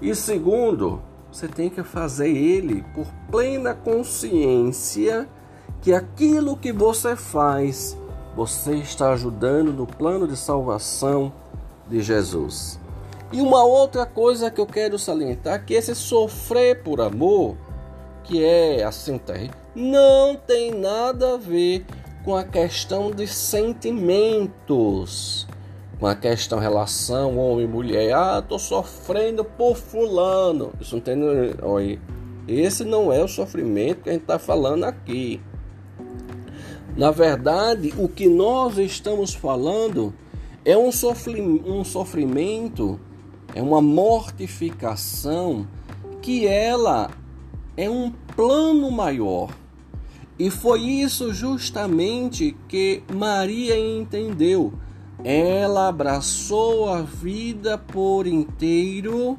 E 0.00 0.14
segundo, 0.14 1.02
você 1.32 1.48
tem 1.48 1.70
que 1.70 1.82
fazer 1.82 2.28
ele 2.28 2.84
por 2.94 3.06
plena 3.30 3.74
consciência 3.74 5.26
que 5.80 5.94
aquilo 5.94 6.58
que 6.58 6.70
você 6.70 7.16
faz, 7.16 7.96
você 8.36 8.74
está 8.74 9.12
ajudando 9.12 9.72
no 9.72 9.86
plano 9.86 10.28
de 10.28 10.36
salvação 10.36 11.32
de 11.88 12.02
Jesus. 12.02 12.78
E 13.32 13.40
uma 13.40 13.64
outra 13.64 14.04
coisa 14.04 14.50
que 14.50 14.60
eu 14.60 14.66
quero 14.66 14.98
salientar 14.98 15.64
que 15.64 15.72
esse 15.72 15.94
sofrer 15.94 16.82
por 16.82 17.00
amor, 17.00 17.56
que 18.24 18.44
é 18.44 18.84
assim 18.84 19.16
terrível, 19.16 19.56
não 19.74 20.36
tem 20.36 20.70
nada 20.70 21.32
a 21.34 21.38
ver 21.38 21.86
com 22.26 22.36
a 22.36 22.44
questão 22.44 23.10
de 23.10 23.26
sentimentos, 23.26 25.46
com 26.02 26.08
a 26.08 26.16
questão 26.16 26.58
relação 26.58 27.38
homem 27.38 27.64
mulher. 27.64 28.12
Ah, 28.12 28.42
tô 28.42 28.58
sofrendo 28.58 29.44
por 29.44 29.76
fulano. 29.76 30.72
Isso 30.80 30.96
não 30.96 31.00
tem, 31.00 31.16
olha, 31.62 31.96
esse 32.48 32.84
não 32.84 33.12
é 33.12 33.22
o 33.22 33.28
sofrimento 33.28 34.02
que 34.02 34.10
a 34.10 34.12
gente 34.12 34.22
está 34.22 34.36
falando 34.36 34.82
aqui. 34.82 35.40
Na 36.96 37.12
verdade, 37.12 37.94
o 37.96 38.08
que 38.08 38.28
nós 38.28 38.78
estamos 38.78 39.32
falando 39.32 40.12
é 40.64 40.76
um, 40.76 40.90
um 41.64 41.84
sofrimento, 41.84 42.98
é 43.54 43.62
uma 43.62 43.80
mortificação 43.80 45.68
que 46.20 46.48
ela 46.48 47.12
é 47.76 47.88
um 47.88 48.10
plano 48.34 48.90
maior 48.90 49.50
e 50.36 50.50
foi 50.50 50.80
isso 50.80 51.32
justamente 51.32 52.56
que 52.66 53.04
Maria 53.14 53.78
entendeu. 53.78 54.72
Ela 55.24 55.88
abraçou 55.88 56.88
a 56.88 57.02
vida 57.02 57.78
por 57.78 58.26
inteiro 58.26 59.38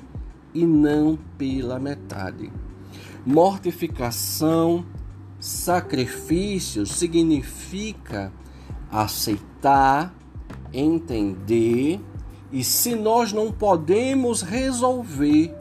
e 0.53 0.65
não 0.65 1.17
pela 1.37 1.79
metade. 1.79 2.51
Mortificação, 3.25 4.85
sacrifício 5.39 6.85
significa 6.85 8.31
aceitar, 8.91 10.13
entender, 10.71 11.99
e 12.51 12.63
se 12.63 12.95
nós 12.95 13.33
não 13.33 13.51
podemos 13.51 14.41
resolver 14.41 15.53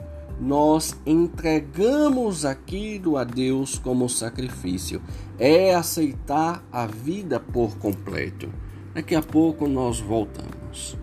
nós 0.42 0.96
entregamos 1.06 2.44
aquilo 2.44 3.16
a 3.16 3.22
Deus 3.22 3.78
como 3.78 4.08
sacrifício. 4.08 5.00
É 5.38 5.72
aceitar 5.72 6.64
a 6.72 6.84
vida 6.84 7.38
por 7.38 7.76
completo. 7.78 8.52
Daqui 8.94 9.14
a 9.14 9.22
pouco 9.22 9.66
nós 9.66 10.00
voltamos. 10.00 10.96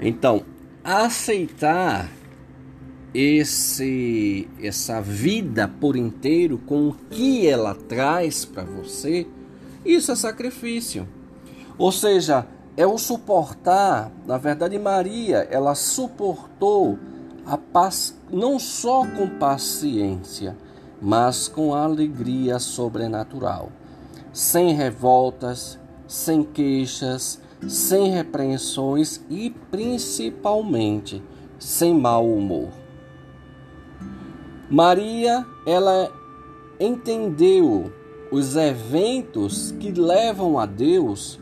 Então, 0.00 0.44
aceitar 0.84 2.08
esse 3.18 4.46
essa 4.62 5.00
vida 5.00 5.66
por 5.66 5.96
inteiro 5.96 6.58
com 6.58 6.88
o 6.88 6.92
que 6.92 7.48
ela 7.48 7.74
traz 7.74 8.44
para 8.44 8.62
você, 8.62 9.26
isso 9.86 10.12
é 10.12 10.14
sacrifício. 10.14 11.08
Ou 11.78 11.90
seja, 11.90 12.46
é 12.76 12.86
o 12.86 12.98
suportar, 12.98 14.12
na 14.26 14.36
verdade 14.36 14.78
Maria, 14.78 15.48
ela 15.50 15.74
suportou 15.74 16.98
a 17.46 17.56
paz 17.56 18.14
não 18.30 18.58
só 18.58 19.06
com 19.06 19.26
paciência, 19.38 20.54
mas 21.00 21.48
com 21.48 21.74
alegria 21.74 22.58
sobrenatural, 22.58 23.72
sem 24.30 24.74
revoltas, 24.74 25.78
sem 26.06 26.42
queixas, 26.42 27.40
sem 27.66 28.10
repreensões 28.10 29.22
e 29.30 29.48
principalmente 29.70 31.22
sem 31.58 31.94
mau 31.94 32.30
humor. 32.30 32.85
Maria, 34.68 35.46
ela 35.64 36.10
entendeu 36.80 37.92
os 38.32 38.56
eventos 38.56 39.70
que 39.78 39.92
levam 39.92 40.58
a 40.58 40.66
Deus 40.66 41.38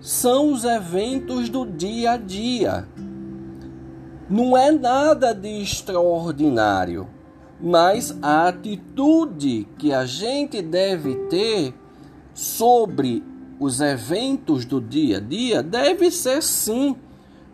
são 0.00 0.52
os 0.52 0.64
eventos 0.64 1.48
do 1.48 1.64
dia 1.64 2.12
a 2.12 2.16
dia. 2.16 2.88
Não 4.28 4.56
é 4.56 4.72
nada 4.72 5.32
de 5.32 5.62
extraordinário, 5.62 7.06
mas 7.60 8.16
a 8.20 8.48
atitude 8.48 9.68
que 9.78 9.92
a 9.92 10.04
gente 10.04 10.60
deve 10.60 11.14
ter 11.28 11.72
sobre 12.34 13.22
os 13.60 13.80
eventos 13.80 14.64
do 14.64 14.80
dia 14.80 15.18
a 15.18 15.20
dia 15.20 15.62
deve 15.62 16.10
ser 16.10 16.42
sim 16.42 16.96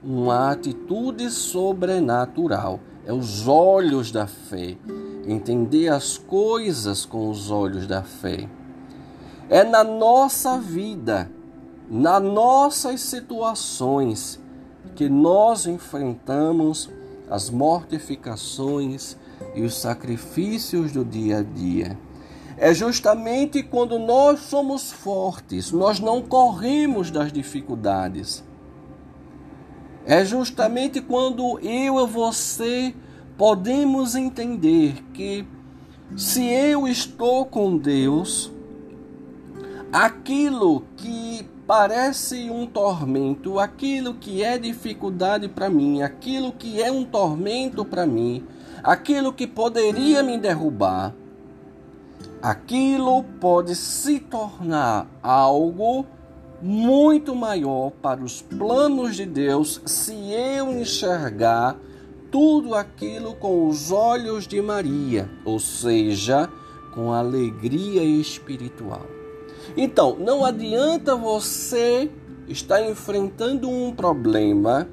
uma 0.02 0.50
atitude 0.50 1.30
sobrenatural. 1.30 2.80
É 3.04 3.12
os 3.12 3.48
olhos 3.48 4.12
da 4.12 4.26
fé. 4.26 4.76
Entender 5.26 5.88
as 5.88 6.16
coisas 6.16 7.04
com 7.04 7.30
os 7.30 7.50
olhos 7.50 7.86
da 7.86 8.02
fé. 8.02 8.48
É 9.48 9.64
na 9.64 9.82
nossa 9.82 10.58
vida, 10.58 11.30
nas 11.88 12.22
nossas 12.22 13.00
situações, 13.00 14.40
que 14.94 15.08
nós 15.08 15.66
enfrentamos 15.66 16.88
as 17.28 17.50
mortificações 17.50 19.16
e 19.54 19.62
os 19.62 19.74
sacrifícios 19.74 20.92
do 20.92 21.04
dia 21.04 21.38
a 21.38 21.42
dia. 21.42 21.98
É 22.56 22.72
justamente 22.72 23.62
quando 23.62 23.98
nós 23.98 24.40
somos 24.40 24.92
fortes, 24.92 25.72
nós 25.72 25.98
não 25.98 26.22
corremos 26.22 27.10
das 27.10 27.32
dificuldades. 27.32 28.44
É 30.04 30.24
justamente 30.24 31.00
quando 31.00 31.60
eu 31.60 32.00
e 32.00 32.06
você 32.06 32.94
podemos 33.38 34.16
entender 34.16 35.02
que 35.14 35.46
se 36.16 36.44
eu 36.44 36.88
estou 36.88 37.46
com 37.46 37.76
Deus, 37.76 38.50
aquilo 39.92 40.84
que 40.96 41.48
parece 41.66 42.50
um 42.50 42.66
tormento, 42.66 43.58
aquilo 43.60 44.14
que 44.14 44.42
é 44.42 44.58
dificuldade 44.58 45.48
para 45.48 45.70
mim, 45.70 46.02
aquilo 46.02 46.52
que 46.52 46.82
é 46.82 46.90
um 46.90 47.04
tormento 47.04 47.84
para 47.84 48.04
mim, 48.04 48.44
aquilo 48.82 49.32
que 49.32 49.46
poderia 49.46 50.22
me 50.22 50.36
derrubar, 50.36 51.14
aquilo 52.42 53.22
pode 53.40 53.76
se 53.76 54.18
tornar 54.18 55.06
algo 55.22 56.04
muito 56.62 57.34
maior 57.34 57.90
para 57.90 58.22
os 58.22 58.40
planos 58.40 59.16
de 59.16 59.26
Deus 59.26 59.80
se 59.84 60.14
eu 60.32 60.70
enxergar 60.70 61.76
tudo 62.30 62.74
aquilo 62.74 63.34
com 63.34 63.68
os 63.68 63.90
olhos 63.90 64.46
de 64.46 64.62
Maria, 64.62 65.28
ou 65.44 65.58
seja, 65.58 66.48
com 66.94 67.12
alegria 67.12 68.02
espiritual. 68.02 69.06
Então, 69.76 70.16
não 70.18 70.44
adianta 70.44 71.16
você 71.16 72.08
estar 72.48 72.82
enfrentando 72.82 73.68
um 73.68 73.92
problema 73.92 74.88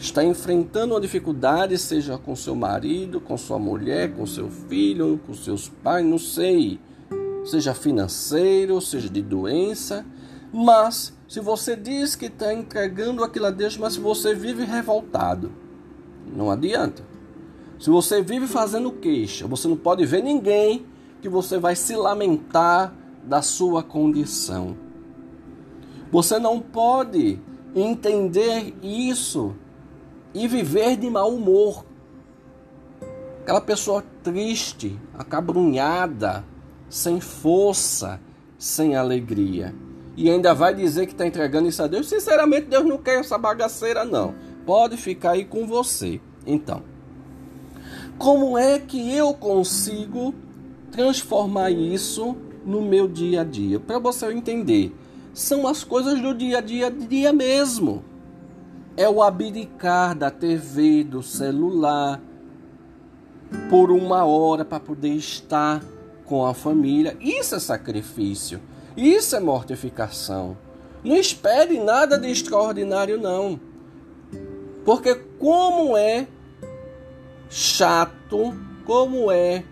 está 0.00 0.24
enfrentando 0.24 0.94
uma 0.94 1.00
dificuldade, 1.00 1.76
seja 1.76 2.16
com 2.16 2.34
seu 2.34 2.54
marido, 2.54 3.20
com 3.20 3.36
sua 3.36 3.58
mulher, 3.58 4.12
com 4.14 4.24
seu 4.24 4.48
filho, 4.48 5.20
com 5.26 5.34
seus 5.34 5.68
pais, 5.68 6.04
não 6.04 6.18
sei, 6.18 6.80
seja 7.44 7.74
financeiro, 7.74 8.80
seja 8.80 9.08
de 9.08 9.22
doença, 9.22 10.04
mas 10.52 11.16
se 11.28 11.40
você 11.40 11.76
diz 11.76 12.16
que 12.16 12.26
está 12.26 12.52
entregando 12.52 13.22
aquilo 13.22 13.46
a 13.46 13.50
Deus, 13.50 13.76
mas 13.76 13.96
você 13.96 14.34
vive 14.34 14.64
revoltado, 14.64 15.52
não 16.34 16.50
adianta. 16.50 17.02
Se 17.78 17.88
você 17.88 18.20
vive 18.20 18.46
fazendo 18.46 18.92
queixa, 18.92 19.46
você 19.46 19.66
não 19.66 19.76
pode 19.76 20.04
ver 20.04 20.22
ninguém 20.22 20.84
que 21.22 21.28
você 21.28 21.58
vai 21.58 21.74
se 21.74 21.96
lamentar 21.96 22.94
da 23.24 23.42
sua 23.42 23.82
condição. 23.82 24.76
Você 26.10 26.38
não 26.38 26.60
pode 26.60 27.38
entender 27.74 28.74
isso 28.82 29.54
e 30.34 30.48
viver 30.48 30.96
de 30.96 31.08
mau 31.08 31.34
humor. 31.34 31.84
Aquela 33.42 33.60
pessoa 33.60 34.04
triste, 34.22 34.98
acabrunhada, 35.16 36.44
sem 36.90 37.20
força, 37.20 38.20
sem 38.58 38.96
alegria. 38.96 39.74
E 40.16 40.28
ainda 40.28 40.52
vai 40.52 40.74
dizer 40.74 41.06
que 41.06 41.12
está 41.12 41.26
entregando 41.26 41.68
isso 41.68 41.82
a 41.82 41.86
Deus. 41.86 42.08
Sinceramente, 42.08 42.66
Deus 42.66 42.84
não 42.84 42.98
quer 42.98 43.20
essa 43.20 43.38
bagaceira, 43.38 44.04
não. 44.04 44.34
Pode 44.66 44.96
ficar 44.96 45.30
aí 45.30 45.44
com 45.44 45.66
você. 45.66 46.20
Então, 46.46 46.82
como 48.18 48.58
é 48.58 48.78
que 48.78 49.16
eu 49.16 49.32
consigo 49.32 50.34
transformar 50.90 51.70
isso 51.70 52.36
no 52.66 52.82
meu 52.82 53.08
dia 53.08 53.42
a 53.42 53.44
dia? 53.44 53.78
Para 53.78 53.98
você 53.98 54.30
entender, 54.30 54.94
são 55.32 55.66
as 55.66 55.84
coisas 55.84 56.20
do 56.20 56.34
dia 56.34 56.58
a 56.58 56.60
dia, 56.60 56.90
dia 56.90 57.32
mesmo. 57.32 58.04
É 58.96 59.08
o 59.08 59.22
abdicar 59.22 60.14
da 60.14 60.30
TV, 60.30 61.04
do 61.04 61.22
celular, 61.22 62.20
por 63.70 63.90
uma 63.90 64.24
hora 64.24 64.64
para 64.64 64.80
poder 64.80 65.14
estar 65.14 65.80
com 66.30 66.46
a 66.46 66.54
família. 66.54 67.16
Isso 67.20 67.56
é 67.56 67.58
sacrifício. 67.58 68.60
Isso 68.96 69.34
é 69.34 69.40
mortificação. 69.40 70.56
Não 71.02 71.16
espere 71.16 71.80
nada 71.80 72.16
de 72.16 72.30
extraordinário, 72.30 73.20
não. 73.20 73.58
Porque 74.84 75.12
como 75.40 75.96
é 75.96 76.28
chato, 77.48 78.54
como 78.86 79.28
é 79.28 79.64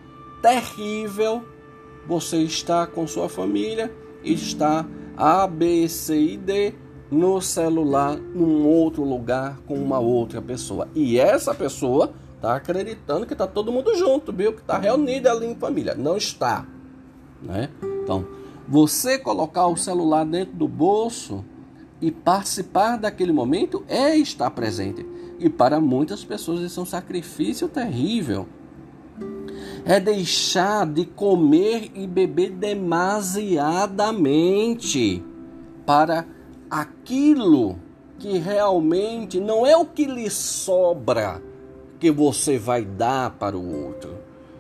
terrível 0.42 1.44
você 2.08 2.38
estar 2.38 2.88
com 2.88 3.06
sua 3.06 3.28
família 3.28 3.92
e 4.24 4.32
estar 4.32 4.84
A, 5.16 5.46
B, 5.46 5.88
C 5.88 6.20
e 6.20 6.36
D 6.36 6.74
no 7.08 7.40
celular 7.40 8.16
num 8.16 8.66
outro 8.66 9.04
lugar 9.04 9.60
com 9.64 9.74
uma 9.74 10.00
outra 10.00 10.42
pessoa. 10.42 10.88
E 10.92 11.20
essa 11.20 11.54
pessoa 11.54 12.12
está 12.38 12.56
acreditando 12.56 13.26
que 13.26 13.34
está 13.34 13.46
todo 13.46 13.72
mundo 13.72 13.94
junto, 13.96 14.32
viu? 14.32 14.54
Que 14.54 14.60
está 14.60 14.78
reunida 14.78 15.30
ali 15.30 15.46
em 15.46 15.56
família. 15.56 15.94
Não 15.94 16.16
está. 16.16 16.66
Né? 17.42 17.68
Então, 18.02 18.26
você 18.66 19.18
colocar 19.18 19.66
o 19.66 19.76
celular 19.76 20.24
dentro 20.24 20.54
do 20.54 20.66
bolso 20.68 21.44
e 22.00 22.12
participar 22.12 22.96
daquele 22.96 23.32
momento 23.32 23.84
é 23.88 24.16
estar 24.16 24.48
presente. 24.50 25.04
E 25.38 25.50
para 25.50 25.80
muitas 25.80 26.24
pessoas 26.24 26.60
isso 26.60 26.80
é 26.80 26.84
um 26.84 26.86
sacrifício 26.86 27.68
terrível. 27.68 28.46
É 29.84 29.98
deixar 29.98 30.86
de 30.86 31.04
comer 31.04 31.90
e 31.94 32.06
beber 32.06 32.50
demasiadamente 32.50 35.24
para 35.84 36.24
aquilo 36.70 37.80
que 38.18 38.38
realmente 38.38 39.40
não 39.40 39.66
é 39.66 39.76
o 39.76 39.84
que 39.84 40.04
lhe 40.04 40.30
sobra 40.30 41.42
que 41.98 42.10
você 42.10 42.58
vai 42.58 42.84
dar 42.84 43.30
para 43.30 43.56
o 43.56 43.84
outro, 43.84 44.14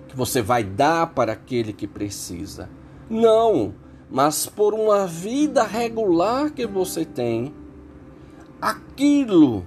que 0.08 0.16
você 0.16 0.42
vai 0.42 0.64
dar 0.64 1.08
para 1.08 1.32
aquele 1.32 1.72
que 1.72 1.86
precisa. 1.86 2.68
Não, 3.08 3.74
mas 4.10 4.46
por 4.46 4.74
uma 4.74 5.06
vida 5.06 5.62
regular 5.62 6.50
que 6.50 6.66
você 6.66 7.04
tem, 7.04 7.52
aquilo 8.60 9.64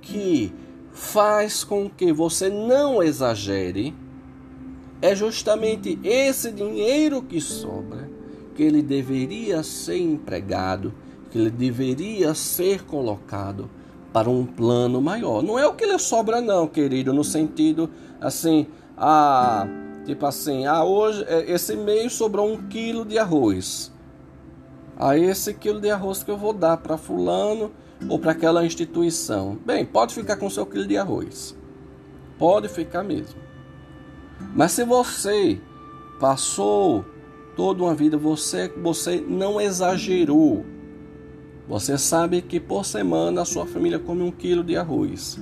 que 0.00 0.52
faz 0.92 1.64
com 1.64 1.88
que 1.88 2.12
você 2.12 2.48
não 2.48 3.02
exagere 3.02 3.94
é 5.00 5.14
justamente 5.14 5.98
esse 6.02 6.50
dinheiro 6.50 7.22
que 7.22 7.40
sobra 7.40 8.08
que 8.54 8.62
ele 8.62 8.82
deveria 8.82 9.62
ser 9.62 9.98
empregado, 9.98 10.94
que 11.30 11.38
ele 11.38 11.50
deveria 11.50 12.32
ser 12.34 12.84
colocado 12.84 13.68
para 14.16 14.30
um 14.30 14.46
plano 14.46 14.98
maior. 15.02 15.42
Não 15.42 15.58
é 15.58 15.66
o 15.66 15.74
que 15.74 15.84
lhe 15.84 15.98
sobra 15.98 16.40
não, 16.40 16.66
querido, 16.66 17.12
no 17.12 17.22
sentido 17.22 17.90
assim, 18.18 18.66
ah, 18.96 19.66
tipo 20.06 20.24
assim, 20.24 20.64
ah, 20.64 20.82
hoje 20.82 21.22
é, 21.28 21.52
esse 21.52 21.76
mês 21.76 22.14
sobrou 22.14 22.50
um 22.50 22.66
quilo 22.66 23.04
de 23.04 23.18
arroz. 23.18 23.92
Ah, 24.98 25.18
esse 25.18 25.52
quilo 25.52 25.82
de 25.82 25.90
arroz 25.90 26.22
que 26.22 26.30
eu 26.30 26.38
vou 26.38 26.54
dar 26.54 26.78
para 26.78 26.96
fulano 26.96 27.70
ou 28.08 28.18
para 28.18 28.32
aquela 28.32 28.64
instituição. 28.64 29.58
Bem, 29.66 29.84
pode 29.84 30.14
ficar 30.14 30.36
com 30.36 30.48
seu 30.48 30.64
quilo 30.64 30.86
de 30.86 30.96
arroz. 30.96 31.54
Pode 32.38 32.70
ficar 32.70 33.04
mesmo. 33.04 33.38
Mas 34.54 34.72
se 34.72 34.82
você 34.82 35.60
passou 36.18 37.04
toda 37.54 37.82
uma 37.82 37.94
vida, 37.94 38.16
você, 38.16 38.72
você 38.82 39.22
não 39.28 39.60
exagerou. 39.60 40.64
Você 41.68 41.98
sabe 41.98 42.42
que 42.42 42.60
por 42.60 42.84
semana 42.84 43.42
a 43.42 43.44
sua 43.44 43.66
família 43.66 43.98
come 43.98 44.22
um 44.22 44.30
quilo 44.30 44.62
de 44.62 44.76
arroz. 44.76 45.38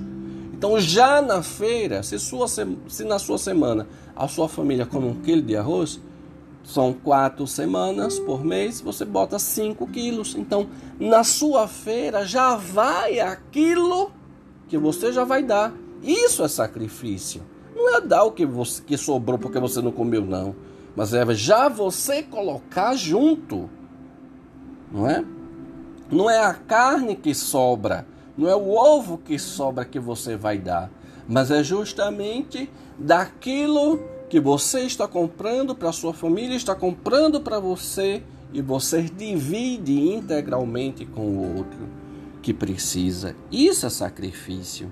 Então, 0.53 0.79
já 0.79 1.21
na 1.21 1.43
feira, 1.43 2.01
se, 2.01 2.17
sua, 2.17 2.47
se 2.47 3.03
na 3.03 3.19
sua 3.19 3.37
semana 3.37 3.87
a 4.15 4.27
sua 4.27 4.49
família 4.49 4.85
come 4.85 5.07
um 5.07 5.21
quilo 5.21 5.41
de 5.41 5.55
arroz, 5.55 5.99
são 6.63 6.93
quatro 6.93 7.45
semanas 7.45 8.17
por 8.17 8.43
mês, 8.43 8.81
você 8.81 9.05
bota 9.05 9.37
cinco 9.37 9.85
quilos. 9.85 10.35
Então, 10.35 10.67
na 10.99 11.23
sua 11.23 11.67
feira 11.67 12.25
já 12.25 12.55
vai 12.55 13.19
aquilo 13.19 14.11
que 14.67 14.77
você 14.77 15.13
já 15.13 15.23
vai 15.23 15.43
dar. 15.43 15.73
Isso 16.01 16.43
é 16.43 16.47
sacrifício. 16.47 17.43
Não 17.75 17.97
é 17.97 18.01
dar 18.01 18.23
o 18.23 18.31
que, 18.31 18.45
você, 18.45 18.81
que 18.81 18.97
sobrou 18.97 19.37
porque 19.37 19.59
você 19.59 19.81
não 19.81 19.91
comeu, 19.91 20.25
não. 20.25 20.55
Mas 20.95 21.13
é 21.13 21.25
já 21.35 21.69
você 21.69 22.23
colocar 22.23 22.95
junto. 22.95 23.69
Não 24.91 25.07
é? 25.07 25.23
Não 26.15 26.29
é 26.29 26.39
a 26.39 26.53
carne 26.53 27.13
que 27.13 27.35
sobra. 27.35 28.07
Não 28.37 28.47
é 28.47 28.55
o 28.55 28.69
ovo 28.69 29.17
que 29.17 29.37
sobra 29.37 29.83
que 29.83 29.99
você 29.99 30.37
vai 30.37 30.57
dar. 30.57 30.89
Mas 31.27 31.51
é 31.51 31.61
justamente 31.61 32.69
daquilo 32.97 33.99
que 34.29 34.39
você 34.39 34.81
está 34.81 35.09
comprando 35.09 35.75
para 35.75 35.91
sua 35.91 36.13
família, 36.13 36.55
está 36.55 36.73
comprando 36.73 37.41
para 37.41 37.59
você 37.59 38.23
e 38.53 38.61
você 38.61 39.01
divide 39.01 40.13
integralmente 40.13 41.05
com 41.05 41.21
o 41.21 41.57
outro 41.57 41.89
que 42.41 42.53
precisa. 42.53 43.35
Isso 43.51 43.85
é 43.85 43.89
sacrifício. 43.89 44.89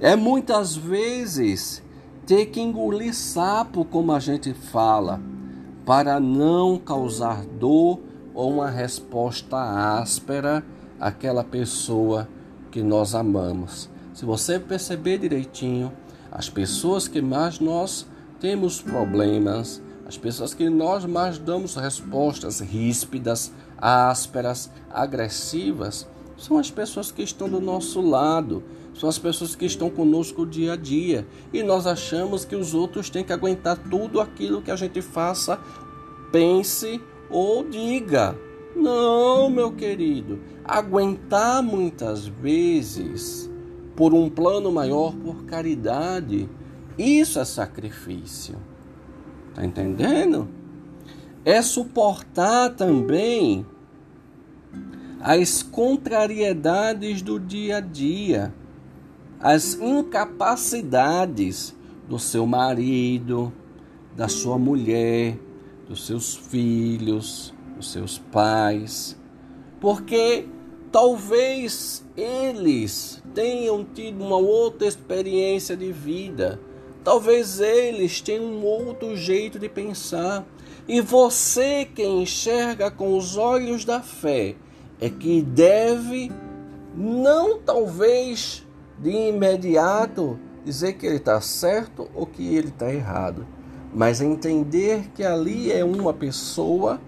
É 0.00 0.16
muitas 0.16 0.74
vezes 0.74 1.84
ter 2.26 2.46
que 2.46 2.60
engolir 2.60 3.14
sapo, 3.14 3.84
como 3.84 4.10
a 4.10 4.18
gente 4.18 4.52
fala, 4.52 5.20
para 5.86 6.18
não 6.18 6.78
causar 6.78 7.44
dor 7.44 8.00
ou 8.38 8.52
uma 8.52 8.70
resposta 8.70 9.56
áspera 10.00 10.64
àquela 11.00 11.42
pessoa 11.42 12.28
que 12.70 12.84
nós 12.84 13.12
amamos. 13.12 13.90
Se 14.14 14.24
você 14.24 14.60
perceber 14.60 15.18
direitinho, 15.18 15.92
as 16.30 16.48
pessoas 16.48 17.08
que 17.08 17.20
mais 17.20 17.58
nós 17.58 18.06
temos 18.38 18.80
problemas, 18.80 19.82
as 20.06 20.16
pessoas 20.16 20.54
que 20.54 20.70
nós 20.70 21.04
mais 21.04 21.36
damos 21.36 21.74
respostas 21.74 22.60
ríspidas, 22.60 23.52
ásperas, 23.76 24.70
agressivas, 24.88 26.06
são 26.36 26.58
as 26.58 26.70
pessoas 26.70 27.10
que 27.10 27.24
estão 27.24 27.48
do 27.48 27.60
nosso 27.60 28.00
lado, 28.00 28.62
são 28.94 29.08
as 29.08 29.18
pessoas 29.18 29.56
que 29.56 29.66
estão 29.66 29.90
conosco 29.90 30.46
dia 30.46 30.74
a 30.74 30.76
dia. 30.76 31.26
E 31.52 31.64
nós 31.64 31.88
achamos 31.88 32.44
que 32.44 32.54
os 32.54 32.72
outros 32.72 33.10
têm 33.10 33.24
que 33.24 33.32
aguentar 33.32 33.76
tudo 33.90 34.20
aquilo 34.20 34.62
que 34.62 34.70
a 34.70 34.76
gente 34.76 35.02
faça, 35.02 35.58
pense 36.30 37.00
ou 37.30 37.68
diga. 37.68 38.36
Não, 38.74 39.50
meu 39.50 39.72
querido. 39.72 40.40
Aguentar 40.64 41.62
muitas 41.62 42.26
vezes 42.26 43.50
por 43.96 44.14
um 44.14 44.30
plano 44.30 44.70
maior, 44.70 45.14
por 45.14 45.44
caridade, 45.44 46.48
isso 46.96 47.40
é 47.40 47.44
sacrifício. 47.44 48.56
Tá 49.54 49.64
entendendo? 49.64 50.48
É 51.44 51.60
suportar 51.62 52.70
também 52.70 53.66
as 55.20 55.62
contrariedades 55.62 57.22
do 57.22 57.40
dia 57.40 57.78
a 57.78 57.80
dia, 57.80 58.54
as 59.40 59.74
incapacidades 59.74 61.74
do 62.08 62.18
seu 62.18 62.46
marido, 62.46 63.52
da 64.16 64.28
sua 64.28 64.58
mulher, 64.58 65.38
dos 65.88 66.06
seus 66.06 66.36
filhos, 66.36 67.54
dos 67.76 67.90
seus 67.90 68.18
pais, 68.18 69.16
porque 69.80 70.46
talvez 70.92 72.04
eles 72.16 73.22
tenham 73.34 73.84
tido 73.84 74.24
uma 74.24 74.36
outra 74.36 74.86
experiência 74.86 75.76
de 75.76 75.90
vida 75.90 76.60
Talvez 77.08 77.58
eles 77.58 78.20
tenham 78.20 78.44
um 78.44 78.62
outro 78.66 79.16
jeito 79.16 79.58
de 79.58 79.66
pensar. 79.66 80.46
E 80.86 81.00
você 81.00 81.86
que 81.86 82.04
enxerga 82.04 82.90
com 82.90 83.16
os 83.16 83.34
olhos 83.34 83.82
da 83.82 84.02
fé 84.02 84.56
é 85.00 85.08
que 85.08 85.40
deve, 85.40 86.30
não 86.94 87.58
talvez 87.60 88.66
de 88.98 89.10
imediato, 89.10 90.38
dizer 90.62 90.98
que 90.98 91.06
ele 91.06 91.16
está 91.16 91.40
certo 91.40 92.10
ou 92.14 92.26
que 92.26 92.54
ele 92.54 92.68
está 92.68 92.92
errado, 92.92 93.46
mas 93.92 94.20
entender 94.20 95.08
que 95.14 95.24
ali 95.24 95.72
é 95.72 95.84
uma 95.84 96.12
pessoa 96.12 97.00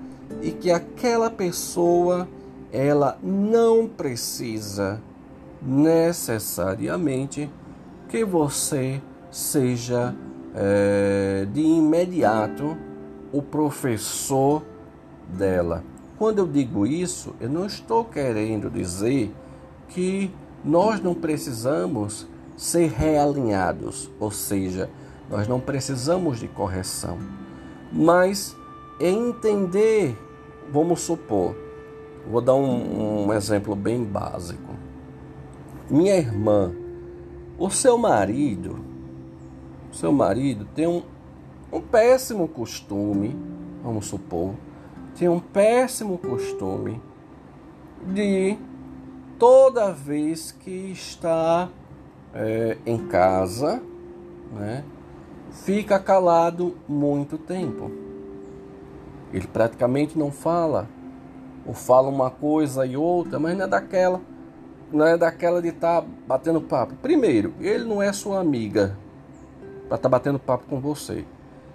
e 0.43 0.51
que 0.51 0.71
aquela 0.71 1.31
pessoa 1.31 2.29
ela 2.73 3.19
não 3.23 3.89
precisa 3.89 5.01
necessariamente 5.61 7.51
que 8.09 8.25
você 8.25 9.01
seja 9.31 10.15
é, 10.55 11.47
de 11.53 11.61
imediato 11.61 12.77
o 13.33 13.43
professor 13.43 14.63
dela. 15.29 15.85
Quando 16.19 16.39
eu 16.39 16.47
digo 16.47 16.87
isso, 16.87 17.35
eu 17.41 17.49
não 17.49 17.67
estou 17.67 18.05
querendo 18.05 18.71
dizer 18.71 19.33
que 19.89 20.31
nós 20.65 21.01
não 21.01 21.15
precisamos 21.15 22.27
ser 22.57 22.91
realinhados, 22.91 24.11
ou 24.19 24.31
seja, 24.31 24.91
nós 25.31 25.47
não 25.47 25.61
precisamos 25.61 26.41
de 26.41 26.49
correção, 26.49 27.19
mas 27.93 28.57
entender, 28.99 30.19
vamos 30.73 31.01
supor, 31.03 31.55
vou 32.29 32.41
dar 32.41 32.57
um, 32.57 33.27
um 33.27 33.33
exemplo 33.33 33.77
bem 33.77 34.03
básico. 34.03 34.75
Minha 35.89 36.17
irmã, 36.17 36.73
o 37.57 37.71
seu 37.71 37.97
marido, 37.97 38.85
o 39.93 39.95
seu 39.95 40.13
marido 40.13 40.67
tem 40.75 40.89
um, 40.89 41.03
um 41.73 41.81
péssimo 41.81 42.49
costume, 42.49 43.37
vamos 43.85 44.07
supor, 44.07 44.55
tem 45.17 45.29
um 45.29 45.41
péssimo 45.41 46.19
costume 46.19 47.01
de 48.13 48.59
toda 49.39 49.93
vez 49.93 50.51
que 50.51 50.91
está 50.91 51.69
é, 52.35 52.77
em 52.85 52.99
casa, 53.07 53.83
né, 54.53 54.85
fica 55.51 55.99
calado 55.99 56.77
muito 56.89 57.37
tempo. 57.37 57.91
Ele 59.33 59.47
praticamente 59.47 60.19
não 60.19 60.31
fala, 60.31 60.89
ou 61.67 61.75
fala 61.75 62.09
uma 62.09 62.31
coisa 62.31 62.87
e 62.87 62.97
outra, 62.97 63.39
mas 63.39 63.57
não 63.57 63.65
é 63.65 63.69
daquela, 63.69 64.21
não 64.93 65.07
é 65.07 65.17
daquela 65.17 65.61
de 65.63 65.69
estar 65.69 66.03
tá 66.03 66.09
batendo 66.27 66.61
papo. 66.61 66.95
Primeiro, 66.97 67.55
ele 67.61 67.85
não 67.85 68.03
é 68.03 68.13
sua 68.13 68.41
amiga 68.41 68.97
para 69.89 69.97
estar 69.97 69.99
tá 69.99 70.09
batendo 70.09 70.39
papo 70.39 70.65
com 70.69 70.81
você. 70.81 71.25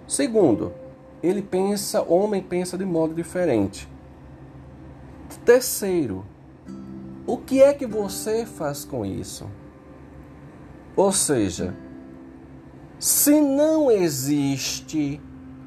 Segundo, 0.06 0.72
ele 1.22 1.42
pensa, 1.42 2.02
homem 2.02 2.42
pensa 2.42 2.76
de 2.76 2.84
modo 2.84 3.14
diferente. 3.14 3.88
Terceiro, 5.44 6.24
o 7.26 7.36
que 7.36 7.62
é 7.62 7.72
que 7.72 7.86
você 7.86 8.44
faz 8.44 8.84
com 8.84 9.04
isso? 9.04 9.46
Ou 10.94 11.12
seja, 11.12 11.74
se 12.98 13.40
não 13.40 13.90
existe 13.90 15.20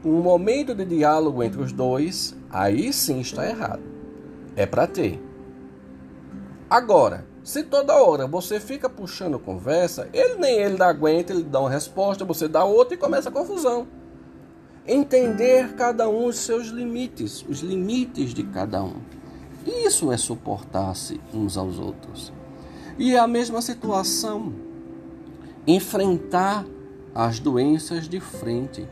um 0.04 0.22
momento 0.22 0.74
de 0.74 0.86
diálogo 0.86 1.44
entre 1.44 1.62
os 1.62 1.72
dois, 1.72 2.36
aí 2.50 2.92
sim 2.92 3.20
está 3.20 3.48
errado. 3.48 3.84
É 4.56 4.66
para 4.66 4.88
ter. 4.88 5.22
Agora, 6.70 7.26
se 7.44 7.64
toda 7.64 8.02
hora 8.02 8.28
você 8.28 8.60
fica 8.60 8.90
puxando 8.90 9.40
conversa, 9.40 10.10
ele 10.14 10.36
nem 10.36 10.60
ele 10.60 10.82
aguenta, 10.82 11.34
ele 11.34 11.44
dá 11.44 11.60
uma 11.60 11.70
resposta, 11.70 12.26
você 12.26 12.48
dá 12.48 12.64
outra 12.64 12.96
e 12.96 12.98
começa 12.98 13.30
a 13.30 13.32
confusão. 13.32 13.88
Entender 14.88 15.74
cada 15.76 16.10
um 16.10 16.26
os 16.26 16.38
seus 16.38 16.68
limites, 16.68 17.46
os 17.48 17.60
limites 17.60 18.34
de 18.34 18.44
cada 18.44 18.84
um. 18.84 18.96
Isso 19.66 20.12
é 20.12 20.18
suportar-se 20.18 21.22
uns 21.34 21.58
aos 21.58 21.78
outros. 21.78 22.34
E 22.98 23.16
é 23.16 23.20
a 23.20 23.28
mesma 23.28 23.62
situação 23.62 24.54
enfrentar 25.68 26.66
as 27.26 27.38
doenças 27.38 28.08
de 28.08 28.22
frente, 28.22 28.88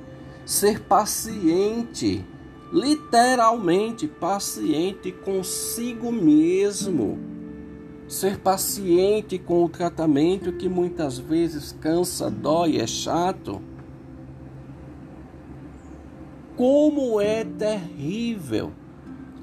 ser 0.45 0.81
paciente, 0.81 2.25
literalmente 2.73 4.05
paciente 4.05 5.13
consigo 5.13 6.11
mesmo, 6.11 7.17
ser 8.05 8.37
paciente 8.37 9.37
com 9.37 9.63
o 9.63 9.69
tratamento 9.69 10.51
que 10.51 10.67
muitas 10.67 11.17
vezes 11.17 11.71
cansa, 11.79 12.29
dói, 12.29 12.81
é 12.81 12.85
chato. 12.85 13.61
Como 16.57 17.21
é 17.21 17.45
terrível 17.45 18.73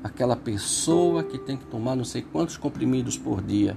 aquela 0.03 0.37
pessoa 0.37 1.25
que 1.25 1.39
tem 1.39 1.57
que 1.57 1.65
tomar 1.65 1.97
não 1.97 2.05
sei 2.05 2.21
quantos 2.21 2.59
comprimidos 2.59 3.17
por 3.17 3.41
dia. 3.41 3.75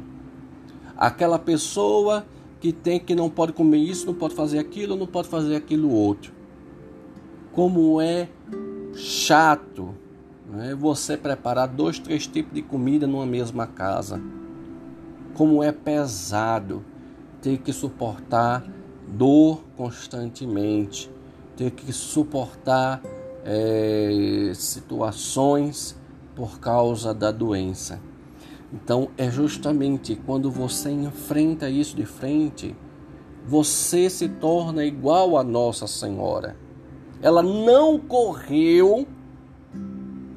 Aquela 0.98 1.39
pessoa 1.39 2.26
que 2.60 2.72
tem 2.72 3.00
que 3.00 3.15
não 3.15 3.30
pode 3.30 3.54
comer 3.54 3.78
isso, 3.78 4.06
não 4.06 4.13
pode 4.13 4.36
fazer 4.36 4.60
aquilo, 4.60 4.96
não 4.96 5.08
pode 5.08 5.28
fazer 5.28 5.56
aquilo 5.56 5.91
outro. 5.91 6.32
Como 7.52 8.02
é 8.02 8.30
chato 8.93 9.96
né? 10.50 10.74
você 10.76 11.17
preparar 11.17 11.67
dois, 11.67 12.00
três 12.00 12.26
tipos 12.26 12.54
de 12.54 12.62
comida 12.62 13.06
numa 13.06 13.26
mesma 13.26 13.67
casa. 13.67 14.22
Como 15.34 15.62
é 15.62 15.72
pesado 15.72 16.84
ter 17.41 17.60
que 17.60 17.72
suportar 17.72 18.65
dor 19.08 19.63
constantemente, 19.76 21.10
ter 21.56 21.72
que 21.72 21.93
suportar 21.93 23.02
é, 23.46 24.52
situações 24.56 25.96
por 26.36 26.60
causa 26.60 27.13
da 27.13 27.32
doença. 27.32 28.00
Então 28.72 29.10
é 29.18 29.30
justamente 29.30 30.16
quando 30.16 30.52
você 30.52 30.90
enfrenta 30.90 31.70
isso 31.70 31.96
de 31.96 32.06
frente, 32.06 32.76
você 33.46 34.10
se 34.10 34.28
torna 34.28 34.84
igual 34.84 35.38
a 35.38 35.44
Nossa 35.44 35.88
Senhora. 35.88 36.56
Ela 37.22 37.42
não 37.42 37.98
correu 37.98 39.08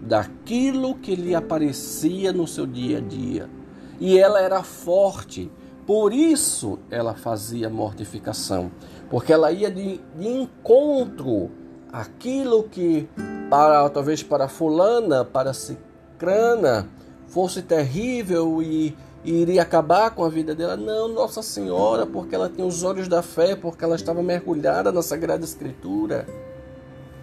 daquilo 0.00 0.94
que 0.94 1.14
lhe 1.14 1.34
aparecia 1.34 2.32
no 2.32 2.46
seu 2.46 2.66
dia 2.66 2.98
a 2.98 3.00
dia. 3.00 3.50
E 3.98 4.18
ela 4.18 4.40
era 4.40 4.62
forte, 4.62 5.50
por 5.86 6.12
isso 6.12 6.78
ela 6.90 7.14
fazia 7.14 7.68
mortificação, 7.68 8.70
porque 9.10 9.32
ela 9.32 9.52
ia 9.52 9.70
de, 9.70 10.00
de 10.16 10.28
encontro 10.28 11.50
àquilo 11.92 12.62
que 12.64 13.08
para 13.50 13.90
talvez 13.90 14.22
para 14.22 14.48
fulana, 14.48 15.24
para 15.24 15.52
cicrana, 15.52 16.88
fosse 17.30 17.62
terrível 17.62 18.60
e, 18.62 18.96
e 19.24 19.42
iria 19.42 19.62
acabar 19.62 20.10
com 20.10 20.24
a 20.24 20.28
vida 20.28 20.54
dela. 20.54 20.76
Não, 20.76 21.08
Nossa 21.08 21.42
Senhora, 21.42 22.06
porque 22.06 22.34
ela 22.34 22.48
tem 22.48 22.64
os 22.64 22.82
olhos 22.82 23.08
da 23.08 23.22
fé, 23.22 23.56
porque 23.56 23.84
ela 23.84 23.96
estava 23.96 24.22
mergulhada 24.22 24.92
na 24.92 25.02
Sagrada 25.02 25.44
Escritura. 25.44 26.26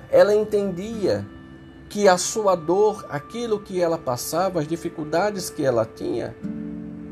Ela 0.09 0.33
entendia 0.33 1.25
que 1.89 2.07
a 2.07 2.17
sua 2.17 2.55
dor, 2.55 3.05
aquilo 3.09 3.59
que 3.59 3.81
ela 3.81 3.97
passava, 3.97 4.59
as 4.59 4.67
dificuldades 4.67 5.49
que 5.49 5.63
ela 5.63 5.85
tinha, 5.85 6.35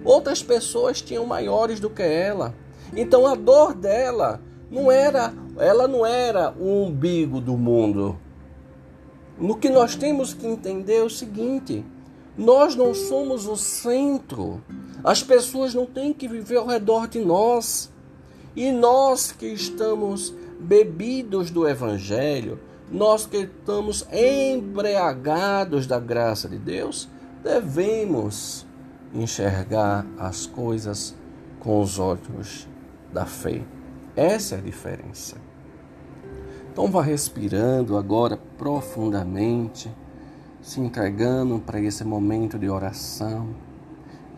outras 0.03 0.41
pessoas 0.41 1.01
tinham 1.01 1.25
maiores 1.25 1.79
do 1.79 1.89
que 1.89 2.03
ela. 2.03 2.53
Então 2.95 3.27
a 3.27 3.35
dor 3.35 3.73
dela 3.73 4.41
não 4.69 4.91
era, 4.91 5.33
ela 5.57 5.87
não 5.87 6.05
era 6.05 6.53
o 6.57 6.85
umbigo 6.85 7.41
do 7.41 7.57
mundo. 7.57 8.17
No 9.37 9.57
que 9.57 9.69
nós 9.69 9.95
temos 9.95 10.33
que 10.33 10.47
entender 10.47 10.97
é 10.97 11.03
o 11.03 11.09
seguinte: 11.09 11.83
nós 12.37 12.75
não 12.75 12.93
somos 12.93 13.47
o 13.47 13.55
centro. 13.55 14.61
As 15.03 15.23
pessoas 15.23 15.73
não 15.73 15.85
têm 15.85 16.13
que 16.13 16.27
viver 16.27 16.57
ao 16.57 16.67
redor 16.67 17.07
de 17.07 17.19
nós. 17.19 17.91
E 18.55 18.71
nós 18.71 19.31
que 19.31 19.47
estamos 19.47 20.33
bebidos 20.59 21.49
do 21.49 21.67
Evangelho, 21.67 22.59
nós 22.91 23.25
que 23.25 23.37
estamos 23.37 24.05
embriagados 24.11 25.87
da 25.87 25.99
graça 25.99 26.47
de 26.47 26.57
Deus, 26.57 27.09
devemos 27.43 28.65
enxergar 29.13 30.05
as 30.17 30.45
coisas 30.45 31.15
com 31.59 31.81
os 31.81 31.99
olhos 31.99 32.67
da 33.13 33.25
fé. 33.25 33.61
Essa 34.15 34.55
é 34.55 34.57
a 34.57 34.61
diferença. 34.61 35.37
Então 36.71 36.91
vá 36.91 37.01
respirando 37.01 37.97
agora 37.97 38.37
profundamente 38.57 39.89
se 40.65 40.81
entregando 40.81 41.59
para 41.59 41.79
esse 41.79 42.03
momento 42.03 42.57
de 42.57 42.67
oração. 42.67 43.49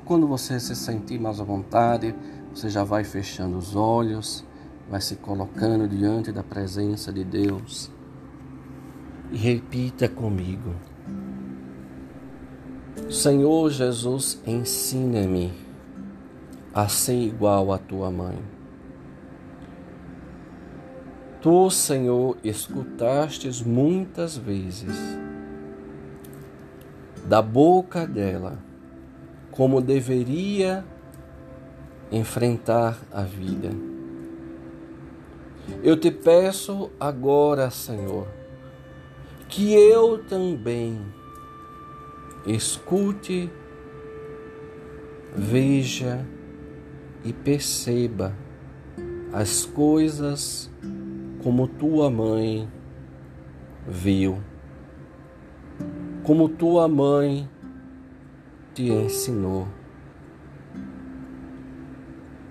Quando 0.03 0.27
você 0.27 0.59
se 0.59 0.75
sentir 0.75 1.17
mais 1.17 1.39
à 1.39 1.43
vontade, 1.45 2.13
você 2.53 2.69
já 2.69 2.83
vai 2.83 3.05
fechando 3.05 3.57
os 3.57 3.77
olhos, 3.77 4.43
vai 4.89 4.99
se 4.99 5.15
colocando 5.15 5.87
diante 5.87 6.33
da 6.33 6.43
presença 6.43 7.13
de 7.13 7.23
Deus. 7.23 7.89
E 9.31 9.37
repita 9.37 10.09
comigo: 10.09 10.75
Senhor 13.09 13.69
Jesus, 13.69 14.41
ensina-me 14.45 15.53
a 16.73 16.89
ser 16.89 17.23
igual 17.23 17.71
à 17.71 17.77
tua 17.77 18.11
mãe. 18.11 18.37
Tu, 21.41 21.69
Senhor, 21.69 22.35
escutastes 22.43 23.61
muitas 23.61 24.35
vezes 24.35 25.17
da 27.27 27.41
boca 27.41 28.07
dela 28.07 28.57
como 29.51 29.81
deveria 29.81 30.85
enfrentar 32.11 32.97
a 33.11 33.23
vida. 33.23 33.69
Eu 35.83 35.97
te 35.97 36.09
peço 36.09 36.89
agora, 36.97 37.69
Senhor, 37.69 38.27
que 39.49 39.73
eu 39.73 40.23
também 40.23 41.01
escute, 42.45 43.51
veja 45.35 46.25
e 47.25 47.33
perceba 47.33 48.33
as 49.33 49.65
coisas 49.65 50.71
como 51.43 51.67
tua 51.67 52.09
mãe 52.09 52.69
viu, 53.85 54.37
como 56.27 56.47
tua 56.49 56.89
mãe 56.89 57.49
te 58.73 58.89
ensinou. 58.89 59.65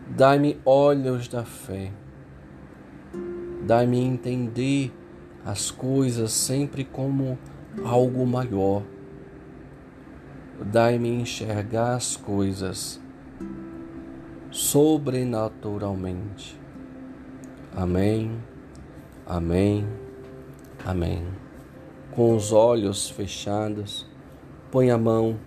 Dai-me 0.09 0.59
olhos 0.65 1.29
da 1.29 1.45
fé, 1.45 1.93
dai-me 3.67 4.01
entender 4.01 4.91
as 5.45 5.71
coisas 5.71 6.33
sempre 6.33 6.87
como 6.87 7.39
algo 7.85 8.27
maior. 8.27 8.83
Dai-me 10.59 11.11
enxergar 11.11 11.97
as 11.97 12.17
coisas 12.17 12.99
sobrenaturalmente. 14.51 16.59
Amém, 17.77 18.41
amém, 19.27 19.87
amém. 20.83 21.46
Com 22.17 22.35
os 22.35 22.51
olhos 22.51 23.09
fechados, 23.09 24.05
põe 24.73 24.91
a 24.91 24.99
mão 24.99 25.39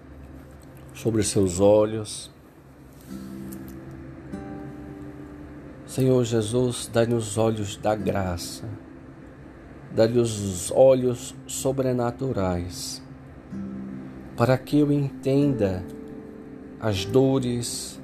sobre 0.93 1.23
seus 1.23 1.59
olhos. 1.59 2.31
Senhor 5.85 6.23
Jesus, 6.23 6.89
dá-nos 6.93 7.37
olhos 7.37 7.75
da 7.75 7.93
graça 7.93 8.65
dá-lhe 9.91 10.19
os 10.19 10.71
olhos 10.71 11.35
sobrenaturais, 11.47 13.01
para 14.37 14.57
que 14.57 14.79
eu 14.79 14.91
entenda 14.91 15.83
as 16.79 17.05
dores 17.05 17.99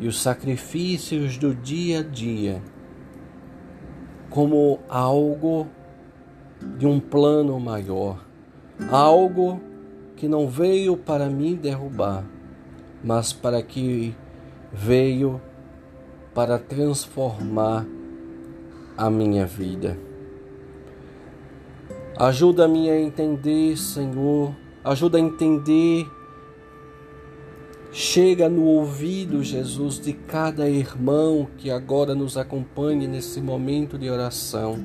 e 0.00 0.08
os 0.08 0.20
sacrifícios 0.20 1.38
do 1.38 1.54
dia 1.54 2.00
a 2.00 2.02
dia 2.02 2.62
como 4.28 4.80
algo 4.88 5.68
de 6.78 6.86
um 6.86 6.98
plano 7.00 7.58
maior, 7.60 8.24
algo 8.90 9.60
que 10.16 10.28
não 10.28 10.48
veio 10.48 10.96
para 10.96 11.28
me 11.28 11.54
derrubar, 11.54 12.24
mas 13.04 13.32
para 13.32 13.62
que 13.62 14.14
veio 14.72 15.40
para 16.34 16.58
transformar 16.58 17.86
a 18.96 19.10
minha 19.10 19.46
vida. 19.46 19.98
Ajuda-me 22.18 22.88
a 22.88 22.98
entender, 22.98 23.76
Senhor. 23.76 24.54
Ajuda 24.82 25.18
a 25.18 25.20
entender. 25.20 26.06
Chega 27.92 28.48
no 28.48 28.64
ouvido, 28.64 29.42
Jesus, 29.42 30.00
de 30.00 30.14
cada 30.14 30.68
irmão 30.68 31.46
que 31.58 31.70
agora 31.70 32.14
nos 32.14 32.38
acompanhe 32.38 33.06
nesse 33.06 33.40
momento 33.40 33.98
de 33.98 34.10
oração. 34.10 34.78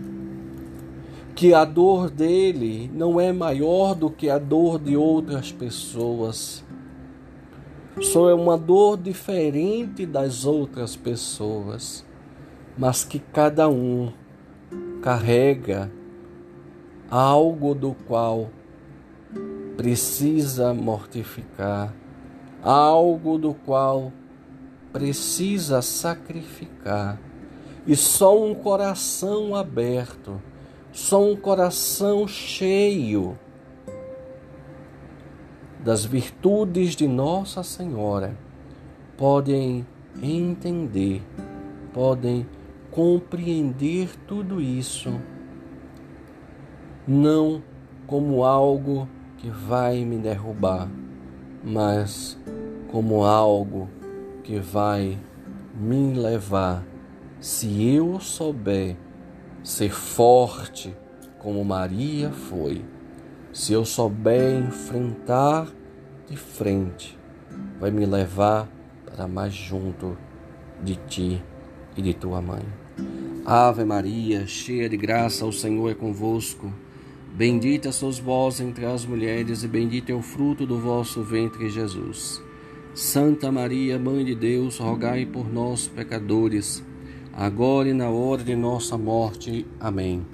Que 1.36 1.54
a 1.54 1.66
dor 1.66 2.10
dele 2.10 2.92
não 2.94 3.20
é 3.20 3.32
maior 3.32 3.96
do 3.96 4.10
que 4.10 4.30
a 4.30 4.38
dor 4.38 4.80
de 4.80 4.96
outras 4.96 5.52
pessoas. 5.52 6.64
Só 8.00 8.30
é 8.30 8.34
uma 8.34 8.58
dor 8.58 8.98
diferente 8.98 10.06
das 10.06 10.46
outras 10.46 10.96
pessoas, 10.96 12.06
mas 12.78 13.04
que 13.04 13.20
cada 13.20 13.70
um 13.70 14.12
carrega 15.02 15.92
algo 17.10 17.76
do 17.76 17.94
qual 18.08 18.50
precisa 19.76 20.74
mortificar, 20.74 21.94
algo 22.64 23.38
do 23.38 23.54
qual 23.54 24.14
precisa 24.94 25.82
sacrificar. 25.82 27.20
E 27.86 27.96
só 27.96 28.40
um 28.42 28.54
coração 28.54 29.56
aberto, 29.56 30.42
só 30.92 31.24
um 31.24 31.36
coração 31.36 32.28
cheio 32.28 33.38
das 35.80 36.06
virtudes 36.06 36.96
de 36.96 37.08
Nossa 37.08 37.64
Senhora 37.64 38.38
podem 39.18 39.86
entender, 40.22 41.24
podem 41.94 42.46
compreender 42.92 44.10
tudo 44.28 44.60
isso 44.62 45.20
não 47.08 47.64
como 48.06 48.44
algo 48.44 49.08
que 49.38 49.50
vai 49.50 50.04
me 50.06 50.18
derrubar, 50.18 50.90
mas 51.64 52.38
como 52.92 53.24
algo 53.24 53.90
que 54.44 54.60
vai 54.60 55.18
me 55.74 56.14
levar, 56.14 56.84
se 57.40 57.96
eu 57.96 58.20
souber 58.20 58.98
ser 59.64 59.94
forte 59.94 60.96
como 61.40 61.64
Maria 61.64 62.32
foi, 62.32 62.84
se 63.52 63.74
eu 63.74 63.84
souber 63.84 64.60
enfrentar 64.60 65.68
de 66.30 66.38
frente, 66.38 67.18
vai 67.80 67.92
me 67.92 68.06
levar 68.06 68.70
para 69.06 69.28
mais 69.28 69.54
junto 69.54 70.18
de 70.84 70.96
ti 70.96 71.44
e 71.98 72.02
de 72.02 72.14
tua 72.14 72.42
mãe. 72.42 72.64
Ave 73.46 73.84
Maria, 73.84 74.46
cheia 74.46 74.88
de 74.88 74.96
graça, 74.96 75.46
o 75.46 75.52
Senhor 75.52 75.90
é 75.90 75.96
convosco. 75.96 76.72
Bendita 77.34 77.92
sois 77.92 78.20
vós 78.20 78.60
entre 78.60 78.86
as 78.86 79.06
mulheres, 79.06 79.64
e 79.64 79.68
bendito 79.68 80.12
é 80.12 80.16
o 80.16 80.22
fruto 80.22 80.66
do 80.66 80.80
vosso 80.80 81.24
ventre, 81.24 81.70
Jesus. 81.70 82.42
Santa 82.94 83.52
Maria, 83.52 83.98
Mãe 83.98 84.24
de 84.24 84.36
Deus, 84.36 84.78
rogai 84.78 85.26
por 85.26 85.52
nós, 85.52 85.88
pecadores, 85.88 86.84
agora 87.34 87.90
e 87.90 87.94
na 87.94 88.10
hora 88.10 88.44
de 88.44 88.56
nossa 88.56 88.98
morte. 88.98 89.66
Amém. 89.80 90.26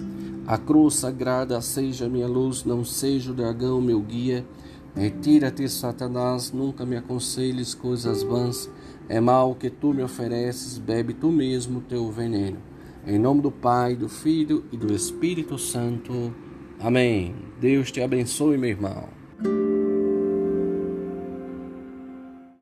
A 0.48 0.58
cruz 0.58 0.96
sagrada 0.96 1.60
seja 1.62 2.08
minha 2.08 2.28
luz, 2.28 2.64
não 2.64 2.84
seja 2.84 3.32
o 3.32 3.34
dragão 3.36 3.82
meu 3.82 4.00
guia. 4.00 4.46
Retira-te, 4.96 5.68
Satanás, 5.70 6.52
nunca 6.52 6.86
me 6.86 6.96
aconselhes 6.96 7.74
coisas 7.74 8.24
vãs. 8.24 8.70
É 9.10 9.20
mal 9.20 9.56
que 9.56 9.70
tu 9.70 9.94
me 9.94 10.02
ofereces, 10.02 10.78
bebe 10.78 11.14
tu 11.14 11.32
mesmo 11.32 11.82
teu 11.82 12.12
veneno. 12.12 12.58
Em 13.06 13.18
nome 13.18 13.42
do 13.42 13.52
Pai, 13.52 13.96
do 13.96 14.10
Filho 14.10 14.66
e 14.72 14.78
do 14.78 14.94
Espírito 14.94 15.58
Santo. 15.58 16.34
Amém. 16.80 17.36
Deus 17.60 17.92
te 17.92 18.02
abençoe, 18.02 18.58
meu 18.58 18.70
irmão. 18.70 19.08